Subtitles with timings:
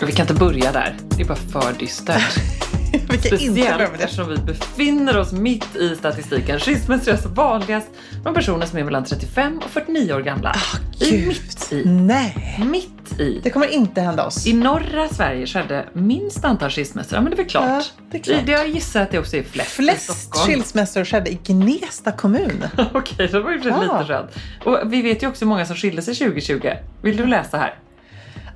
[0.00, 2.22] Vi kan inte börja där, det är bara för dystert.
[2.92, 4.04] Vi kan inte börja Speciellt med det.
[4.04, 6.60] eftersom vi befinner oss mitt i statistiken.
[6.60, 7.88] Skilsmässor är vanligast
[8.22, 10.56] bland personer som är mellan 35 och 49 år gamla.
[11.00, 11.28] Är Gud.
[11.28, 11.84] mitt i.
[11.88, 13.40] Nej, Mitt i.
[13.42, 14.46] det kommer inte hända oss.
[14.46, 17.14] I norra Sverige skedde minst antal skilsmässor.
[17.16, 17.64] Ja, men det är väl klart.
[17.68, 18.46] Ja, det är klart.
[18.46, 20.46] Det, jag gissar att det också är flest, i Flest Stockholm.
[20.52, 22.64] skilsmässor skedde i Gnesta kommun.
[22.94, 23.80] Okej, det var ju Ja.
[23.82, 24.30] lite skönt.
[24.64, 26.68] Och vi vet ju också hur många som skilde sig 2020.
[27.02, 27.74] Vill du läsa här?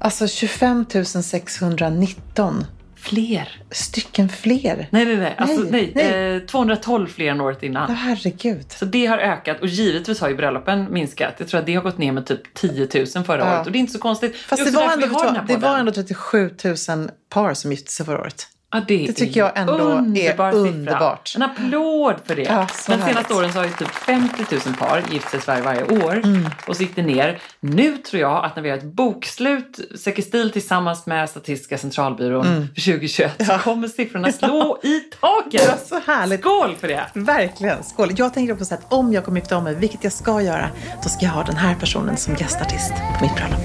[0.01, 0.85] Alltså 25
[1.23, 2.65] 619
[2.97, 3.63] Fler.
[3.71, 4.89] stycken fler.
[4.91, 5.35] Nej, nej, nej.
[5.39, 6.35] Alltså, Nej, nej.
[6.37, 7.87] Eh, 212 fler än året innan.
[7.91, 8.73] Ja, herregud.
[8.73, 11.35] Så det har ökat och givetvis har ju bröllopen minskat.
[11.39, 13.57] Jag tror att det har gått ner med typ 10 000 förra Ja.
[13.57, 14.37] året och det är inte så konstigt.
[14.37, 16.51] Fast det också var, ändå, det var ändå 37
[16.89, 18.47] 000 par som gifte sig förra året.
[18.73, 20.69] Ja, det, Det tycker jag ändå är underbar siffra.
[20.69, 21.33] underbart.
[21.37, 22.43] En applåd för det.
[22.43, 23.15] Ja, Men härligt.
[23.17, 26.13] senaste åren så har ju typ 50 000 par gift sig i Sverige varje år.
[26.25, 26.51] Mm.
[26.67, 27.39] Och så gick det ner.
[27.61, 32.83] Nu tror jag att när vi har ett bokslut, Säkerstil tillsammans med Statistiska centralbyrån för
[32.83, 35.61] 2021 så kommer siffrorna slå i taket.
[35.67, 35.77] Mm.
[35.91, 36.41] Ja, så härligt.
[36.41, 37.07] Skål för det!
[37.15, 37.85] Verkligen.
[37.85, 38.13] Skål.
[38.17, 40.71] Jag tänker också så att om jag kommer gifta om mig, vilket jag ska göra,
[41.03, 43.61] då ska jag ha den här personen som gästartist på mitt bröllop.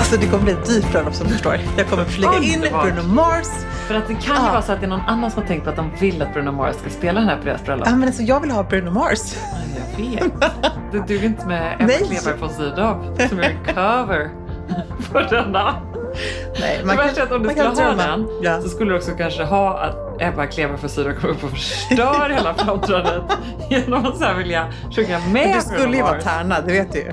[0.00, 1.58] Alltså det kommer bli ett dyrt bröllop som du förstår.
[1.76, 2.60] Jag kommer flyga in.
[2.60, 3.46] Bruno Mars.
[3.88, 4.50] För att det kan ju Ja.
[4.52, 6.32] vara så att det är någon annan som har tänkt på att de vill att
[6.32, 7.86] Bruno Mars ska spela den här på deras bröllop.
[7.88, 9.18] Ja, men alltså, jag vill ha Bruno Mars.
[9.96, 10.32] Jag vet.
[10.92, 11.98] Det duger inte med Nej.
[11.98, 14.30] Kleberg von Sydow som gör en cover
[15.12, 15.74] på denna.
[16.60, 18.16] Nej, värsta är att om du man skulle kan ha drömma.
[18.16, 18.60] den Ja.
[18.62, 22.30] så skulle du också kanske ha att Ebba Kleberg von Sydow kommer upp och förstör
[22.36, 23.22] hela framträdandet
[23.70, 26.24] genom att så här vilja sjunga med du skulle ju vara Mars.
[26.24, 27.04] tärnad, det vet du ju.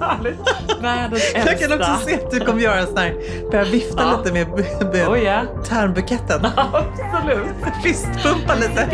[0.00, 0.40] Härligt.
[0.82, 1.50] Världens äldsta.
[1.52, 3.14] Jag kan också se att du kommer göra en sån här,
[3.50, 4.16] börja vifta Ja.
[4.18, 4.48] lite med,
[4.92, 5.44] med Oh yeah.
[5.68, 6.46] tärnbuketten.
[6.56, 7.46] Absolut.
[7.82, 8.86] Fistpumpa lite.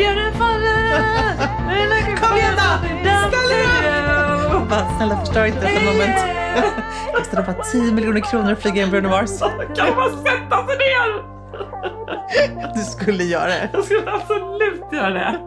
[2.20, 2.88] Kom igen då!
[3.28, 4.19] Ställ dig
[4.68, 6.16] Bara, snälla förstör inte detta moment.
[7.14, 9.30] Kostar bara 10 miljoner kronor att flyga in Bruno Mars?
[9.76, 11.30] Kan man sätta sig ner?
[12.74, 13.70] Du skulle göra det.
[13.72, 15.40] Jag skulle absolut göra det.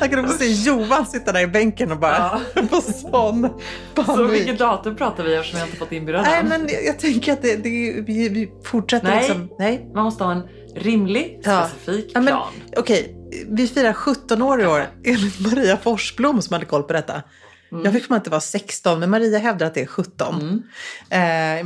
[0.00, 3.48] Jag kan också se Johan sitta där i bänken och bara på sån
[3.96, 4.32] Så panik.
[4.32, 7.42] vilket datum pratar vi eftersom jag inte fått inbjudan Nej, men jag, jag tänker att
[7.42, 9.18] det, det, vi, vi fortsätter Nej.
[9.18, 9.48] liksom.
[9.58, 9.90] Nej.
[9.94, 10.42] Man måste ha en
[10.76, 11.66] rimlig, Ja.
[11.68, 12.48] specifik Ja, plan.
[12.76, 13.14] Okej,
[13.48, 17.22] vi firar 17 år i år enligt Maria Forsblom som hade koll på detta.
[17.70, 20.34] Jag fick för mig att det var 16, men Maria hävdar att det är 17.
[20.40, 20.62] Mm.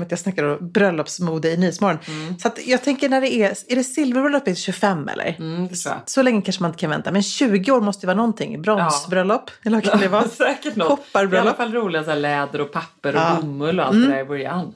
[0.00, 1.98] Eh, jag snackar om bröllopsmode i Nyhetsmorgon.
[2.06, 2.38] Mm.
[2.38, 5.36] Så jag tänker när det är, är det silverbröllop är 25 eller?
[5.38, 5.94] Mm, jag.
[6.06, 7.12] Så länge kanske man inte kan vänta.
[7.12, 8.62] Men 20 år måste ju vara någonting.
[8.62, 10.28] Bronsbröllop, eller vad kan det vara?
[10.28, 10.76] Säkert något.
[10.76, 11.56] I alla Kopparbröllop.
[11.56, 13.38] fall roliga så här, läder och papper och Ja.
[13.40, 14.74] bomull och allt det där i början.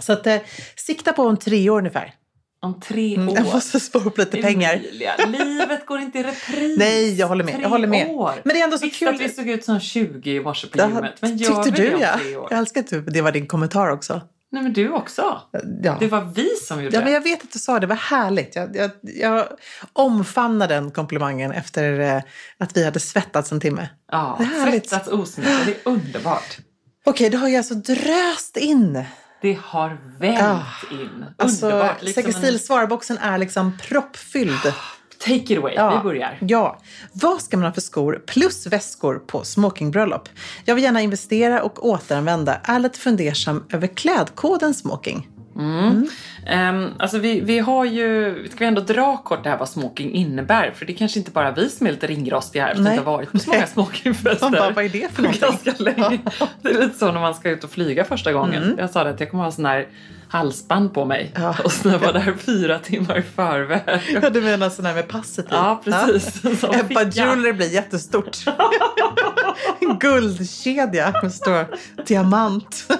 [0.00, 0.36] Så att, eh,
[0.76, 2.14] sikta på om tre år ungefär.
[2.64, 3.36] Om tre Mm, år.
[3.36, 4.74] Jag måste spara upp lite pengar.
[4.74, 6.78] Emilia, livet går inte i repris.
[6.78, 7.54] Nej, jag håller med.
[7.54, 8.08] Tre Jag håller med.
[8.10, 8.32] År.
[8.44, 9.08] Men det är ändå så Visst kul.
[9.08, 11.12] att vi såg ut som 20 i morse på Det gymmet.
[11.20, 12.18] Men gör tyckte vi det du om ja.
[12.22, 12.48] tre år?
[12.50, 14.20] Jag älskar att du, det var din kommentar också.
[14.52, 15.40] Nej men du också.
[15.82, 15.96] Ja.
[16.00, 17.12] Det var vi som gjorde Ja, men det.
[17.14, 18.56] jag vet att du sa det, det var härligt.
[18.56, 19.46] Jag, jag, jag
[19.92, 22.22] omfamnar den komplimangen efter eh,
[22.58, 23.88] att vi hade svettats en timme.
[24.12, 25.56] Ja, Det svettats osminkad.
[25.66, 26.58] Det är underbart.
[27.04, 29.04] Okej, då har jag alltså dröst in.
[29.44, 31.24] Det har vält Ah, in.
[31.36, 32.02] Alltså, Underbart.
[32.02, 32.58] Liksom Segestil en...
[32.58, 34.72] svarboxen är liksom proppfylld.
[35.18, 35.74] Take it away.
[35.74, 35.96] Ja.
[35.96, 36.38] Vi börjar.
[36.40, 36.80] Ja.
[37.12, 40.28] Vad ska man ha för skor plus väskor på smokingbröllop?
[40.64, 42.60] Jag vill gärna investera och återanvända.
[42.64, 45.28] Är lite fundersam över klädkoden smoking.
[46.46, 50.12] Ehm, alltså vi, vi har ju, ska vi ändå dra kort det här vad smoking
[50.12, 50.70] innebär?
[50.70, 52.92] För det är kanske inte bara vi som är lite ringrostiga här Nej.
[52.92, 54.50] inte har varit på så många smokingfester.
[54.50, 55.48] Bara, vad är det för någonting?
[55.48, 56.18] Ganska länge.
[56.62, 58.74] Det är lite så när man ska ut och flyga första gången.
[58.78, 59.86] Jag sa det att jag kommer ha sån här
[60.34, 61.32] halsband på mig.
[61.34, 61.56] Ja.
[61.64, 64.20] Och så var där fyra timmar i förväg.
[64.22, 65.48] Ja, du menar sån här med passet i?
[65.50, 66.60] Ja, precis.
[66.60, 67.02] Som Ebba.
[67.02, 68.36] Jewelry blir jättestort.
[69.80, 71.66] En guldkedja med stor
[72.06, 72.92] diamant.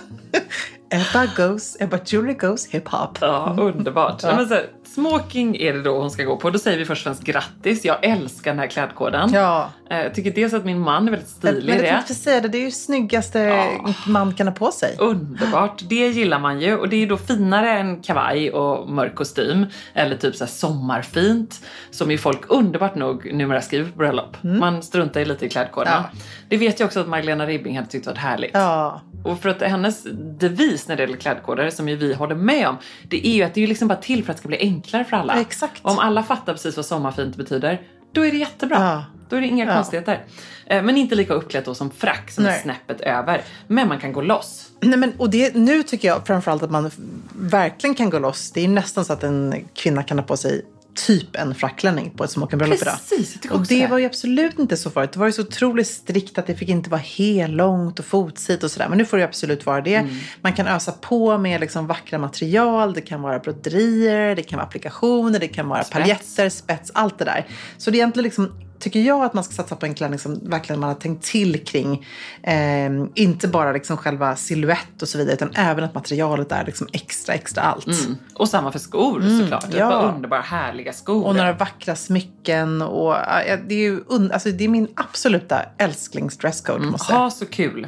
[0.91, 3.19] Ebba goes, Ebba Jewelry goes hiphop.
[3.21, 4.23] Ja, underbart.
[4.23, 4.37] Ja.
[4.37, 4.59] Men så,
[4.95, 6.51] smoking är det då hon ska gå på.
[6.51, 7.85] Då säger vi först och främst grattis.
[7.85, 9.31] Jag älskar den här klädkoden.
[9.33, 9.71] Ja.
[9.91, 11.91] Eh, Jag tycker dels att min man är väldigt stilig i jag det.
[11.93, 13.93] tänkte säga det, det är ju snyggaste Ja.
[14.07, 14.97] man kan ha på sig.
[14.99, 19.67] Underbart, det gillar man ju och det är då finare än kavaj och mörk kostym
[19.95, 24.37] eller typ så sommarfint som ju folk underbart nog numera skriver på bröllop.
[24.43, 25.97] Man struntar ju lite i klädkoderna.
[25.97, 26.09] Mm.
[26.13, 26.19] Ja.
[26.49, 28.51] Det vet jag också att Magdalena Ribbing hade tyckt varit härligt.
[28.55, 29.01] Ja.
[29.25, 30.03] Och för att hennes
[30.39, 32.77] devis när det gäller klädkoder, som ju vi håller med om,
[33.09, 35.05] det är ju att det är liksom bara till för att det ska bli enklare
[35.05, 35.41] för alla.
[35.41, 35.81] Exakt.
[35.83, 37.81] Om alla fattar precis vad sommarfint betyder,
[38.13, 38.77] då är det jättebra.
[38.81, 39.05] Ja.
[39.29, 39.75] Då är det inga Ja.
[39.75, 40.25] konstigheter.
[40.67, 42.61] Eh, Men inte lika uppklätt då som frack som är Nej.
[42.63, 43.41] snäppet över.
[43.67, 44.71] Men man kan gå loss.
[44.81, 46.91] Nej, men, och det, nu tycker jag framförallt att man
[47.39, 48.51] verkligen kan gå loss.
[48.53, 50.63] Det är nästan så att en kvinna kan ha på sig
[50.95, 52.95] typ en frackklänning på ett smokingbröllop idag.
[53.09, 53.87] Precis, jag Och det det.
[53.87, 55.13] var ju absolut inte så förut.
[55.13, 58.71] Det var ju så otroligt strikt att det fick inte vara hellångt och fotsit och
[58.71, 58.89] sådär.
[58.89, 59.95] Men nu får det absolut vara det.
[59.95, 60.15] Mm.
[60.41, 62.95] Man kan ösa på med liksom vackra material.
[62.95, 65.91] Det kan vara broderier, det kan vara applikationer, det kan vara Spets.
[65.93, 67.47] paljetter, spets, allt det där.
[67.79, 68.53] Så det är egentligen liksom
[68.85, 71.65] tycker jag att man ska satsa på en klänning som verkligen man har tänkt till
[71.65, 72.07] kring.
[72.43, 76.89] Eh, inte bara liksom själva silhuett och så vidare utan även att materialet är liksom
[76.93, 77.87] extra, extra allt.
[77.87, 78.17] Mm.
[78.35, 79.71] Och samma för skor såklart.
[79.71, 79.89] Det ja.
[79.89, 81.27] var underbara härliga skor.
[81.27, 82.83] Och några vackra smycken.
[82.83, 84.01] Och, ja, det, är ju
[84.33, 86.87] alltså, det är min absoluta älsklingsdresscode.
[86.87, 87.19] måste säga.
[87.19, 87.87] Ha så kul.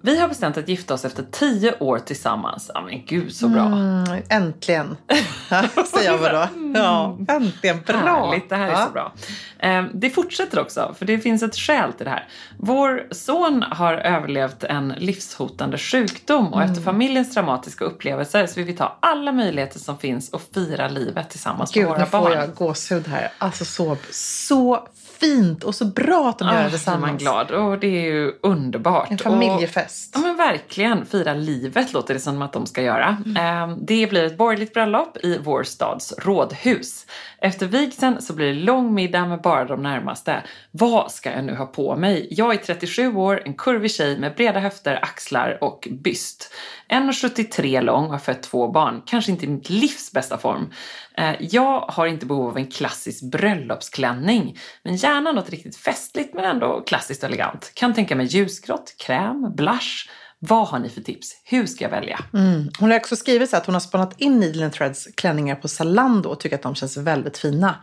[0.00, 2.70] Vi har bestämt att gifta oss efter tio år tillsammans.
[2.74, 3.66] Ja men gud så bra.
[3.66, 4.96] Mm, äntligen,
[5.92, 6.48] säger jag bara.
[6.74, 7.82] Ja, äntligen.
[7.86, 7.96] Bra.
[7.96, 8.86] Härligt, det här är ja.
[8.86, 9.12] så bra.
[9.58, 12.28] Eh, Det fortsätter också, för det finns ett skäl till det här.
[12.58, 16.70] Vår son har överlevt en livshotande sjukdom och Mm.
[16.70, 21.30] efter familjens dramatiska upplevelser så vill vi ta alla möjligheter som finns och fira livet
[21.30, 22.32] tillsammans Gud, med nu våra får barn.
[22.32, 23.28] jag gåshud här.
[23.38, 24.88] Alltså så, så
[25.20, 27.02] fint och så bra att de gör Ah, det tillsammans.
[27.02, 29.08] man glad och det är ju underbart.
[29.10, 30.10] En Och- familjefest.
[30.14, 33.16] Ja men verkligen, fira livet låter det som att de ska göra.
[33.26, 33.70] Mm.
[33.70, 37.06] Eh, Det blir ett borgerligt bröllop i vår stads rådhus.
[37.38, 40.42] Efter vigseln så blir det lång middag med bara de närmaste.
[40.70, 42.28] Vad ska jag nu ha på mig?
[42.30, 46.54] Jag är 37 år, en kurvig tjej med breda höfter, axlar och byst.
[46.88, 49.02] 1,73 lång och har fött två barn.
[49.06, 50.72] Kanske inte i mitt livs bästa form.
[51.18, 56.44] Eh, jag har inte behov av en klassisk bröllopsklänning, men gärna något riktigt festligt men
[56.44, 57.72] ändå klassiskt och elegant.
[57.74, 60.08] Kan tänka mig ljusgrått, kräm, blush.
[60.48, 61.28] Vad har ni för tips?
[61.44, 62.20] Hur ska jag välja?
[62.34, 62.70] Mm.
[62.78, 66.28] Hon har också skrivit så att hon har spanat in Needle Threads klänningar på Zalando
[66.28, 67.74] och tycker att de känns väldigt fina.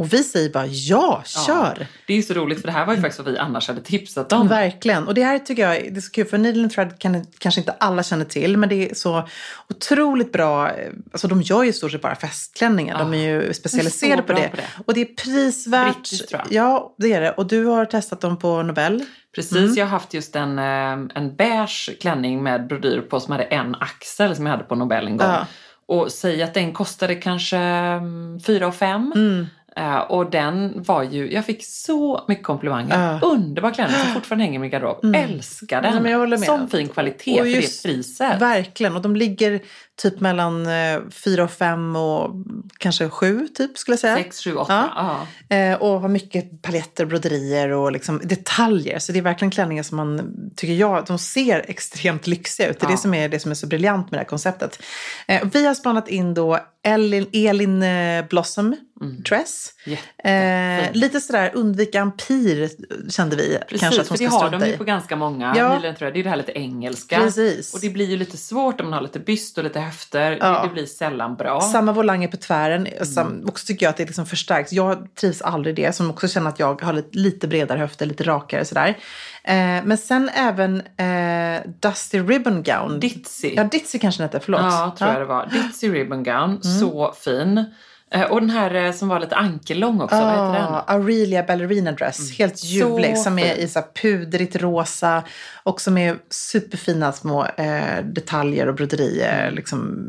[0.00, 1.86] Och vi säger bara ja, kör!
[2.06, 4.32] Det är så roligt för det här var ju faktiskt vad vi annars hade tipsat
[4.32, 4.48] om.
[4.48, 5.06] Verkligen.
[5.08, 7.60] Och det här tycker jag det är så kul för Needle and Thread kan, kanske
[7.60, 9.28] inte alla känner till men det är så
[9.68, 10.68] otroligt bra.
[10.70, 12.98] eh, Alltså de gör ju i stort sett bara festklänningar.
[12.98, 14.48] De är ju specialiserade så på det.
[14.48, 14.62] på det.
[14.86, 15.94] Och det är prisvärt.
[15.94, 16.52] Brittiskt, tror jag.
[16.52, 17.30] Ja, det är det.
[17.30, 19.04] Och du har testat dem på Nobel.
[19.34, 23.44] Precis, jag har haft just en, eh, en beige klänning med brodyr på som hade
[23.44, 25.28] en axel som jag hade på Nobel en gång.
[25.28, 25.46] Ja.
[25.86, 29.12] Och säg att den kostade kanske mm, 4 och 5.
[29.14, 29.46] Mm.
[29.80, 33.12] Eh, och den var ju, jag fick så mycket komplimanger.
[33.22, 33.28] Ja.
[33.28, 35.14] Underbar klänning som fortfarande hänger i min garderob.
[35.16, 35.92] Älskar den.
[35.92, 36.36] Ja.
[36.46, 38.40] Sån fin kvalitet Och för just- det priset.
[38.42, 38.96] Verkligen.
[38.96, 39.60] Och de ligger
[40.02, 42.30] typ mellan eh, fyra och fem och
[42.78, 44.16] kanske sju typ skulle jag säga.
[44.16, 44.90] Sex, sju, åtta.
[45.48, 45.56] Ja.
[45.56, 48.98] Eh, och har mycket paljetter, broderier och liksom detaljer.
[48.98, 52.80] Så det är verkligen klänningar som man, tycker jag, de ser extremt lyxiga ut.
[52.80, 52.92] Det är Ja.
[52.96, 54.82] det som är det som är så briljant med det här konceptet.
[55.28, 57.84] Eh, vi har spanat in då Elin, Elin
[58.28, 58.76] Blossom
[59.28, 59.72] Dress.
[59.86, 59.98] Mm.
[59.98, 60.90] Jättefin.
[60.96, 62.70] Eh, lite sådär undvika ampir
[63.10, 64.78] kände vi Precis, kanske att för hon det ska har strunta de ju i.
[64.78, 65.54] på ganska många.
[65.56, 65.74] Ja.
[65.74, 67.18] Nyligen tror jag, det är det här lite engelska.
[67.18, 67.74] Precis.
[67.74, 70.38] Och det blir ju lite svårt om man har lite byst och lite höfter.
[70.40, 70.62] Ja.
[70.62, 71.60] Det, blir sällan bra.
[71.60, 72.86] Samma volanger på tvären.
[73.16, 73.48] Mm.
[73.48, 74.72] Också tycker jag att det liksom förstärks.
[74.72, 75.94] Jag trivs aldrig det.
[75.94, 78.88] Som också känner att jag har lite, lite bredare höfter, lite rakare sådär.
[79.44, 79.54] Eh,
[79.84, 83.00] men sen även eh, Dusty Ribbon Gown.
[83.00, 83.54] Ditzy.
[83.56, 84.60] Ja, Ditzy kanske den hette, förlåt.
[84.60, 85.46] Ja, tror jag det var.
[85.52, 87.64] Ditzy Ribbon Gown, så fin.
[88.14, 90.74] Eh, Och den här eh, som var lite ankellång också, vad heter den?
[90.74, 93.18] Ah, Aurelia Ballerina Dress, helt ljuvlig.
[93.18, 95.22] Som är i så pudrigt rosa
[95.62, 100.06] och som är superfina små eh, detaljer och broderier, liksom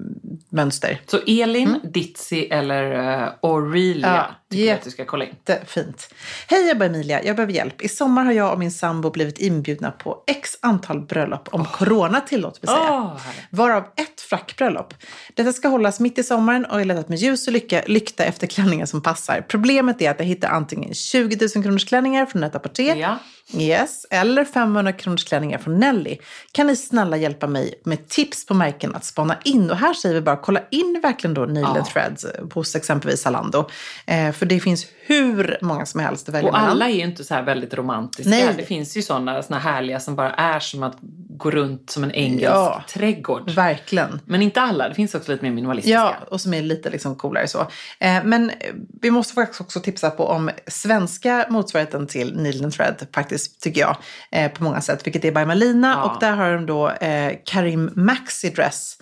[0.50, 1.00] mönster.
[1.08, 2.92] Så Elin, Ditzy eller
[3.24, 4.16] uh, Aurelia Mm.
[4.16, 5.36] Ja, tycker jag att du ska kolla in.
[5.48, 6.14] Jättefint.
[6.48, 7.82] Hej och Emilia, jag behöver hjälp.
[7.82, 12.22] I sommar har jag och min sambo blivit inbjudna på x antal bröllop om corona
[12.22, 12.80] tillåter vill säga.
[12.80, 13.48] Härligt.
[13.50, 14.94] Varav ett frackbröllop.
[15.34, 18.48] Detta ska hållas mitt i sommaren och är letat med ljus och lycka, lykta efter
[18.48, 19.46] klänningar som passar.
[19.48, 23.18] Problemet är att jag hittar antingen 20 000 kronors klänningar från ett apotek Ja.
[23.54, 26.18] Yes, eller 500 kronors klänningar från Nelly.
[26.52, 29.72] Kan ni snälla hjälpa mig med tips på märken att spana in?
[29.72, 31.86] Och här säger vi bara kolla in verkligen då Neil Ja.
[31.86, 33.70] Threads hos exempelvis Zalando.
[34.06, 37.24] Eh, för det finns hur många som helst att välja Och alla är ju inte
[37.24, 38.30] så här väldigt romantiska.
[38.30, 38.54] Nej.
[38.58, 40.98] Det finns ju sådana såna härliga som bara är som att
[41.38, 42.84] gå runt som en engelsk Ja.
[42.90, 43.50] trädgård.
[43.50, 44.20] Verkligen.
[44.26, 45.94] Men inte alla, det finns också lite mer minimalistiska.
[45.98, 47.60] Ja, och som är lite liksom coolare så.
[48.00, 48.56] Eh, men eh,
[49.02, 53.98] vi måste faktiskt också tipsa på om svenska motsvarigheten till Neil Thread faktiskt, tycker jag,
[54.32, 55.08] eh, på många sätt.
[55.08, 56.04] Vilket är by Malina Ja.
[56.12, 58.98] och där har de då eh, Karim Maxi Dress.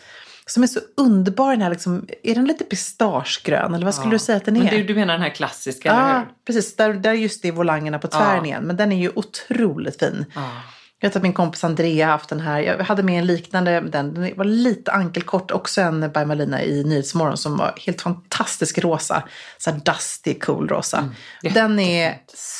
[0.45, 4.19] Som är så underbar den här liksom, är den lite pistagegrön eller vad skulle du
[4.19, 4.61] säga att den är?
[4.63, 6.25] Men du, du menar den här klassiska, Ja, hur?
[6.45, 6.75] precis.
[6.75, 8.45] Där, där just det är volangerna på tvären Ja.
[8.45, 8.63] igen.
[8.63, 10.25] Men den är ju otroligt fin.
[10.35, 10.49] Ja.
[11.01, 12.59] Jag vet att min kompis Andrea har haft den här.
[12.59, 13.81] Jag hade med en liknande.
[13.81, 15.51] Den, den var lite ankelkort.
[15.51, 19.23] Också en by Malina i Nyhetsmorgon som var helt fantastisk rosa.
[19.57, 20.97] Så här dusty, cool rosa.
[20.97, 21.53] Mm.
[21.53, 22.17] Den är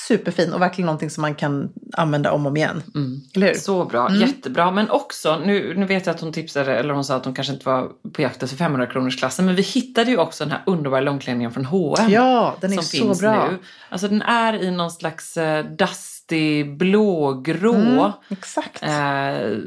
[0.08, 2.84] superfin och verkligen någonting som man kan använda om och om igen.
[2.96, 3.22] Mm.
[3.36, 3.54] Eller hur?
[3.54, 4.22] Så bra, mm.
[4.22, 4.72] jättebra.
[4.72, 7.54] Men också, nu, nu vet jag att hon tipsade, eller hon sa att hon kanske
[7.54, 9.46] inte var på jakt efter 500 kronors klassen.
[9.46, 12.12] Men vi hittade ju också den här underbara långklänningen från H&M.
[12.12, 13.48] Ja, den är som så finns bra.
[13.52, 13.58] Nu.
[13.90, 17.74] Alltså den är i någon slags eh, dust 60 blågrå.
[17.74, 18.84] Mm, exakt.
[18.84, 19.58] Eh,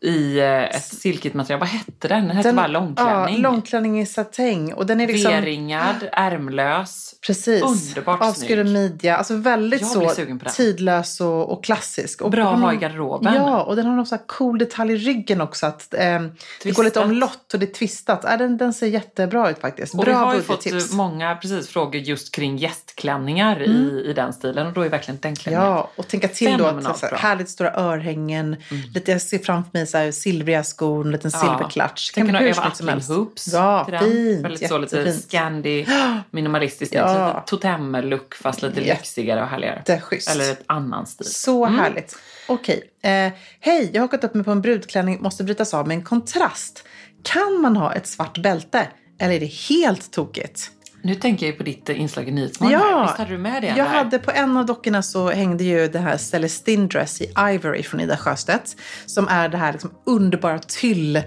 [0.00, 1.60] i eh, ett silkigt material.
[1.60, 2.28] Vad hette den?
[2.28, 3.34] Den hette bara långklänning.
[3.34, 4.72] Ja, långklänning i satäng.
[4.72, 5.32] Och den är liksom...
[5.32, 7.14] V-ringad, ärmlös.
[7.26, 7.62] Precis.
[7.62, 9.16] Underbart Avskuren midja.
[9.16, 10.38] Alltså väldigt Jag så den.
[10.38, 12.22] tidlös och, och klassisk.
[12.22, 13.34] Och Bra att ha i garderoben.
[13.34, 15.66] Ja, och den har någon här cool detalj i ryggen också.
[15.66, 16.22] Att, eh,
[16.62, 18.24] det går lite omlott och det är twistat.
[18.24, 19.94] Äh, den, den ser jättebra ut faktiskt.
[19.94, 24.12] Och vi Bra har ju fått eh, många precis, frågor just kring gästklänningar i, i
[24.12, 25.66] den stilen och då är verkligen den klänningen.
[25.66, 27.18] Ja, och tänka till då Fenomenalt att så här, bra.
[27.18, 27.28] Mm.
[27.28, 28.56] härligt stora örhängen.
[28.94, 32.10] Lite, jag ser framför mig så här, silvriga skor, en liten silverklatsch.
[32.14, 33.08] Tänk bli kunna hur öva snyggt som helst.
[33.08, 34.02] hoops Ja, till den.
[34.10, 34.44] fint.
[34.44, 35.12] Väldigt så lite.
[35.12, 35.86] Scandi,
[36.30, 36.94] minimalistiskt.
[36.94, 37.44] Ja.
[37.46, 39.82] Totem-look fast lite Jätte- lyxigare och härligare.
[39.86, 40.30] Jätteschysst.
[40.30, 41.26] Eller ett annan stil.
[41.26, 41.78] Så Mm.
[41.78, 42.16] härligt.
[42.48, 42.82] Okej.
[43.02, 46.04] Eh, Hej, jag har hakat upp mig på en brudklänning, måste brytas av med en
[46.04, 46.84] kontrast.
[47.22, 48.88] Kan man ha ett svart bälte?
[49.20, 50.70] Eller är det helt tokigt?
[51.06, 52.80] Nu tänker jag på ditt inslag i Nyhetsmorgon.
[52.80, 53.02] här.
[53.02, 53.66] Visst hade du med det?
[53.66, 53.84] jag där?
[53.84, 58.00] hade på en av dockorna så hängde ju det här Celestine Dress i Ivory från
[58.00, 58.76] Ida Sjöstedt.
[59.06, 61.22] Som är det här liksom underbara tyll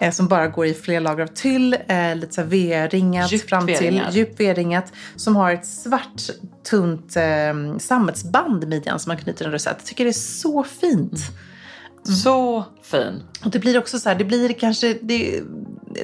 [0.00, 1.76] eh, som bara går i flera lager av tyll.
[1.88, 4.02] Eh, lite så V-ringat Djupt fram till.
[4.10, 4.92] Djupt V-ringat.
[5.16, 6.22] Som har ett svart
[6.70, 9.76] tunt eh, sammetsband i midjan som man knyter en rosett.
[9.78, 11.20] Jag tycker det är så fint.
[12.02, 13.22] Så fin.
[13.44, 15.42] Och det blir också så här, det blir kanske, det,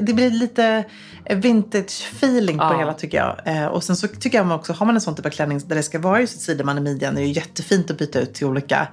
[0.00, 0.85] det blir lite
[1.31, 2.78] vintage feeling på Ja.
[2.78, 3.40] hela tycker jag.
[3.57, 5.76] Eh, och sen så tycker jag också, har man en sån typ av klänning där
[5.76, 8.47] det ska vara just sideman i midjan, är det ju jättefint att byta ut till
[8.47, 8.88] olika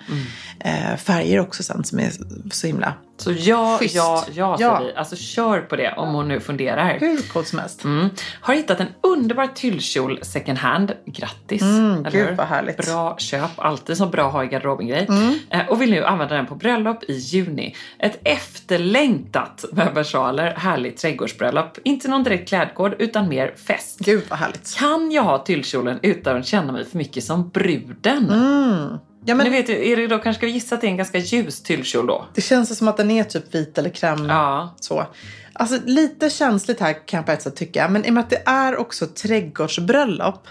[0.59, 2.12] eh, färger också sen som är
[2.51, 3.96] så himla, Så ja, Schysst.
[3.96, 4.77] ja, ja, Ja.
[4.77, 4.98] säger vi.
[4.98, 6.98] Alltså kör på det om hon nu funderar.
[7.00, 7.84] hur coolt som helst.
[7.84, 8.10] Mm.
[8.41, 10.91] Har hittat en underbar tyllkjol second hand.
[11.05, 11.62] Grattis!
[11.62, 12.79] Mm, gud vad härligt.
[12.88, 12.93] Mm.
[12.96, 15.08] Bra köp, alltid så bra att ha i garderoben-grej.
[15.50, 17.75] Eh, och vill nu använda den på bröllop i juni.
[18.00, 21.77] Ett efterlängtat med versaler, härligt trädgårdsbröllop.
[21.84, 24.00] Inte någon direkt klädkod utan mer fest.
[24.00, 24.75] Gud vad härligt.
[24.77, 28.29] Kan jag ha tyllkjolen utan att känna mig för mycket som bruden?
[28.29, 28.98] Mm.
[29.25, 30.97] Ja, Men ni vet, är det då kanske ska vi gissa att det är en
[30.97, 32.25] ganska ljus tyllkjol då?
[32.35, 34.25] det känns som att den är typ vit eller kräm.
[34.29, 34.75] Ja.
[34.79, 35.05] Så.
[35.53, 37.89] Alltså lite känsligt här kan jag på ett sätt tycka.
[37.89, 40.47] Men i och med att det är också trädgårdsbröllop.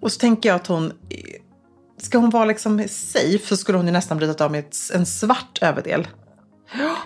[0.00, 0.92] Och så tänker jag att hon...
[2.00, 5.06] Ska hon vara liksom safe så skulle hon ju nästan bryta av med ett- en
[5.06, 6.06] svart överdel.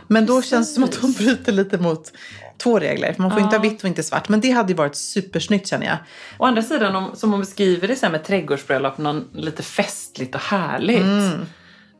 [0.08, 2.12] Men då känns det som att hon bryter lite mot
[2.58, 3.12] två regler.
[3.12, 3.44] För man får Ja.
[3.44, 4.28] inte ha vitt och inte svart.
[4.28, 5.96] Men det hade ju varit supersnyggt känner jag.
[6.38, 10.34] Å andra sidan, om, som hon beskriver det så här med trädgårdsbröllop, någon lite festligt
[10.34, 11.02] och härligt.
[11.02, 11.46] Mm.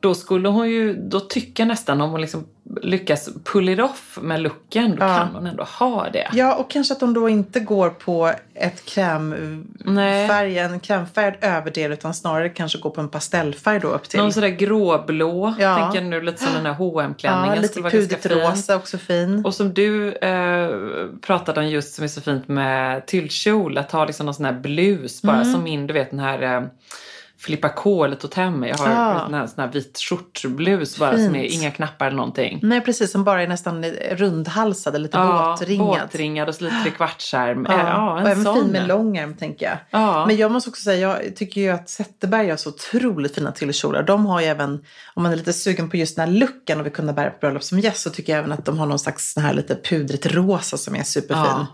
[0.07, 2.45] Då skulle hon ju, då tycker jag nästan om hon liksom
[2.83, 5.17] lyckas pull it off med looken, då Ja.
[5.19, 6.29] kan hon ändå ha det.
[6.33, 12.15] Ja, och kanske att de då inte går på ett krämfärg, en krämfärgad överdel utan
[12.15, 14.21] snarare kanske går på en pastellfärg då upp till.
[14.21, 15.77] Någon sådär gråblå, Ja.
[15.77, 19.45] tänker nu, lite som den här hm klänningen ja, lite pudrigt rosa, också fin.
[19.45, 20.71] Och som du eh,
[21.21, 24.53] pratade om just som är så fint med tyllkjol, att ha liksom någon sån här
[24.61, 25.53] blus bara Mm.
[25.53, 26.63] som min, du vet den här eh,
[27.39, 28.63] Filippa K eller Totem.
[28.65, 29.27] Jag har Ja.
[29.27, 31.25] en här, sån här vit skjortblus bara Fint.
[31.25, 32.61] som är inga knappar eller någonting.
[32.63, 33.11] Nej, precis.
[33.13, 35.87] Som bara är nästan rundhalsad, lite båtringad.
[35.87, 37.67] båtringad och så lite trekvartsärm.
[37.71, 38.55] Ja, Ja, en och även sån.
[38.63, 39.77] fin med långärm tänker jag.
[39.91, 40.27] Ja.
[40.27, 44.03] Men jag måste också säga, jag tycker ju att Zetterberg har så otroligt fina tyllkjolar.
[44.03, 46.87] De har ju även, om man är lite sugen på just den här looken och
[46.87, 48.99] vill kunna bära på bröllop som gäst så tycker jag även att de har någon
[48.99, 51.67] slags sån här lite pudrigt rosa som är superfin.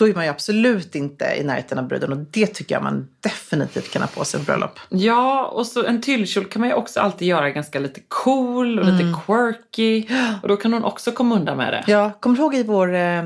[0.00, 3.08] Då är man ju absolut inte i närheten av bruden och det tycker jag man
[3.20, 4.78] definitivt kan ha på sig på bröllop.
[4.88, 8.84] Ja, och så en tyllkjol kan man ju också alltid göra ganska lite cool och
[8.84, 10.06] lite quirky.
[10.42, 11.84] Och då kan hon också komma undan med det.
[11.92, 13.18] Ja, kommer du ihåg i vår eh,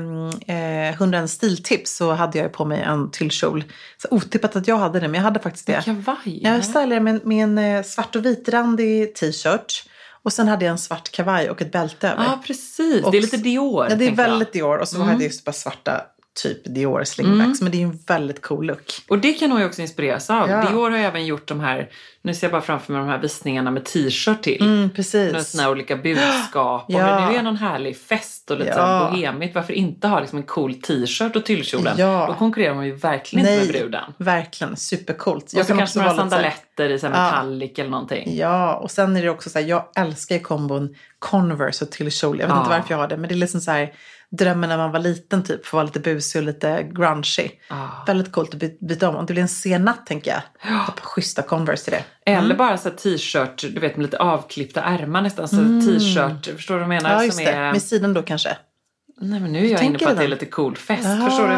[0.47, 3.63] eh, 101 stiltips så hade jag ju på mig en tyllkjol.
[4.01, 5.81] Så otippat att jag hade det, men jag hade faktiskt det.
[5.85, 6.39] Kavaj.
[6.43, 9.83] Jag stylade med, med en eh, svart och vitrandig t-shirt.
[10.23, 12.23] Och sen hade jag en svart kavaj och ett bälte över.
[12.23, 13.03] Ja, precis.
[13.05, 13.83] Och- det är lite Dior.
[13.89, 14.29] ja, det är tänker jag.
[14.29, 14.77] väldigt Dior.
[14.77, 15.07] Och så Mm.
[15.07, 16.01] hade jag just bara svarta
[16.43, 17.61] typ Dior slingbacks.
[17.61, 18.93] Men det är ju en väldigt cool look.
[19.09, 20.49] Och det kan hon ju också inspireras av.
[20.49, 20.61] Ja.
[20.69, 21.89] Dior har ju även gjort de här,
[22.21, 24.61] nu ser jag bara framför mig de här visningarna med t-shirt till.
[24.61, 25.47] Mm, Med precis.
[25.49, 26.85] såna här olika budskap.
[26.87, 27.15] Ja.
[27.15, 29.09] Om det nu är någon härlig fest och lite Ja.
[29.11, 31.95] bohemigt, varför inte ha liksom en cool t-shirt och tyllkjolen?
[31.97, 32.25] Ja.
[32.27, 34.03] Då konkurrerar man ju verkligen inte med bruden.
[34.17, 34.75] verkligen.
[34.77, 35.43] Supercoolt.
[35.43, 37.25] Och så kanske några sandaletter i så här Ja.
[37.25, 38.37] metallic eller någonting.
[38.37, 42.39] Ja, och sen är det också så här, jag älskar ju kombon Converse och tyllkjol.
[42.39, 43.93] Jag vet inte varför jag har det, men det är liksom så här
[44.31, 47.49] drömmen när man var liten typ, för att vara lite busig och lite grungy.
[47.69, 48.03] Ja.
[48.07, 49.15] Väldigt coolt att by- byta om.
[49.15, 50.41] Om det blir en sen natt tänker jag.
[50.71, 50.93] Ja.
[51.01, 52.31] Schyssta Converse till det.
[52.31, 55.47] Eller bara så t-shirt, du vet med lite avklippta ärmar nästan.
[55.47, 57.09] Så t-shirt, förstår du vad jag menar?
[57.09, 57.19] Mm.
[57.19, 57.51] Ja, just som det.
[57.51, 57.71] är...
[57.71, 58.57] Med sidan då kanske.
[59.21, 61.05] Nej men nu är jag inne på att det är lite cool fest.
[61.07, 61.25] Ah.
[61.29, 61.53] Förstår du?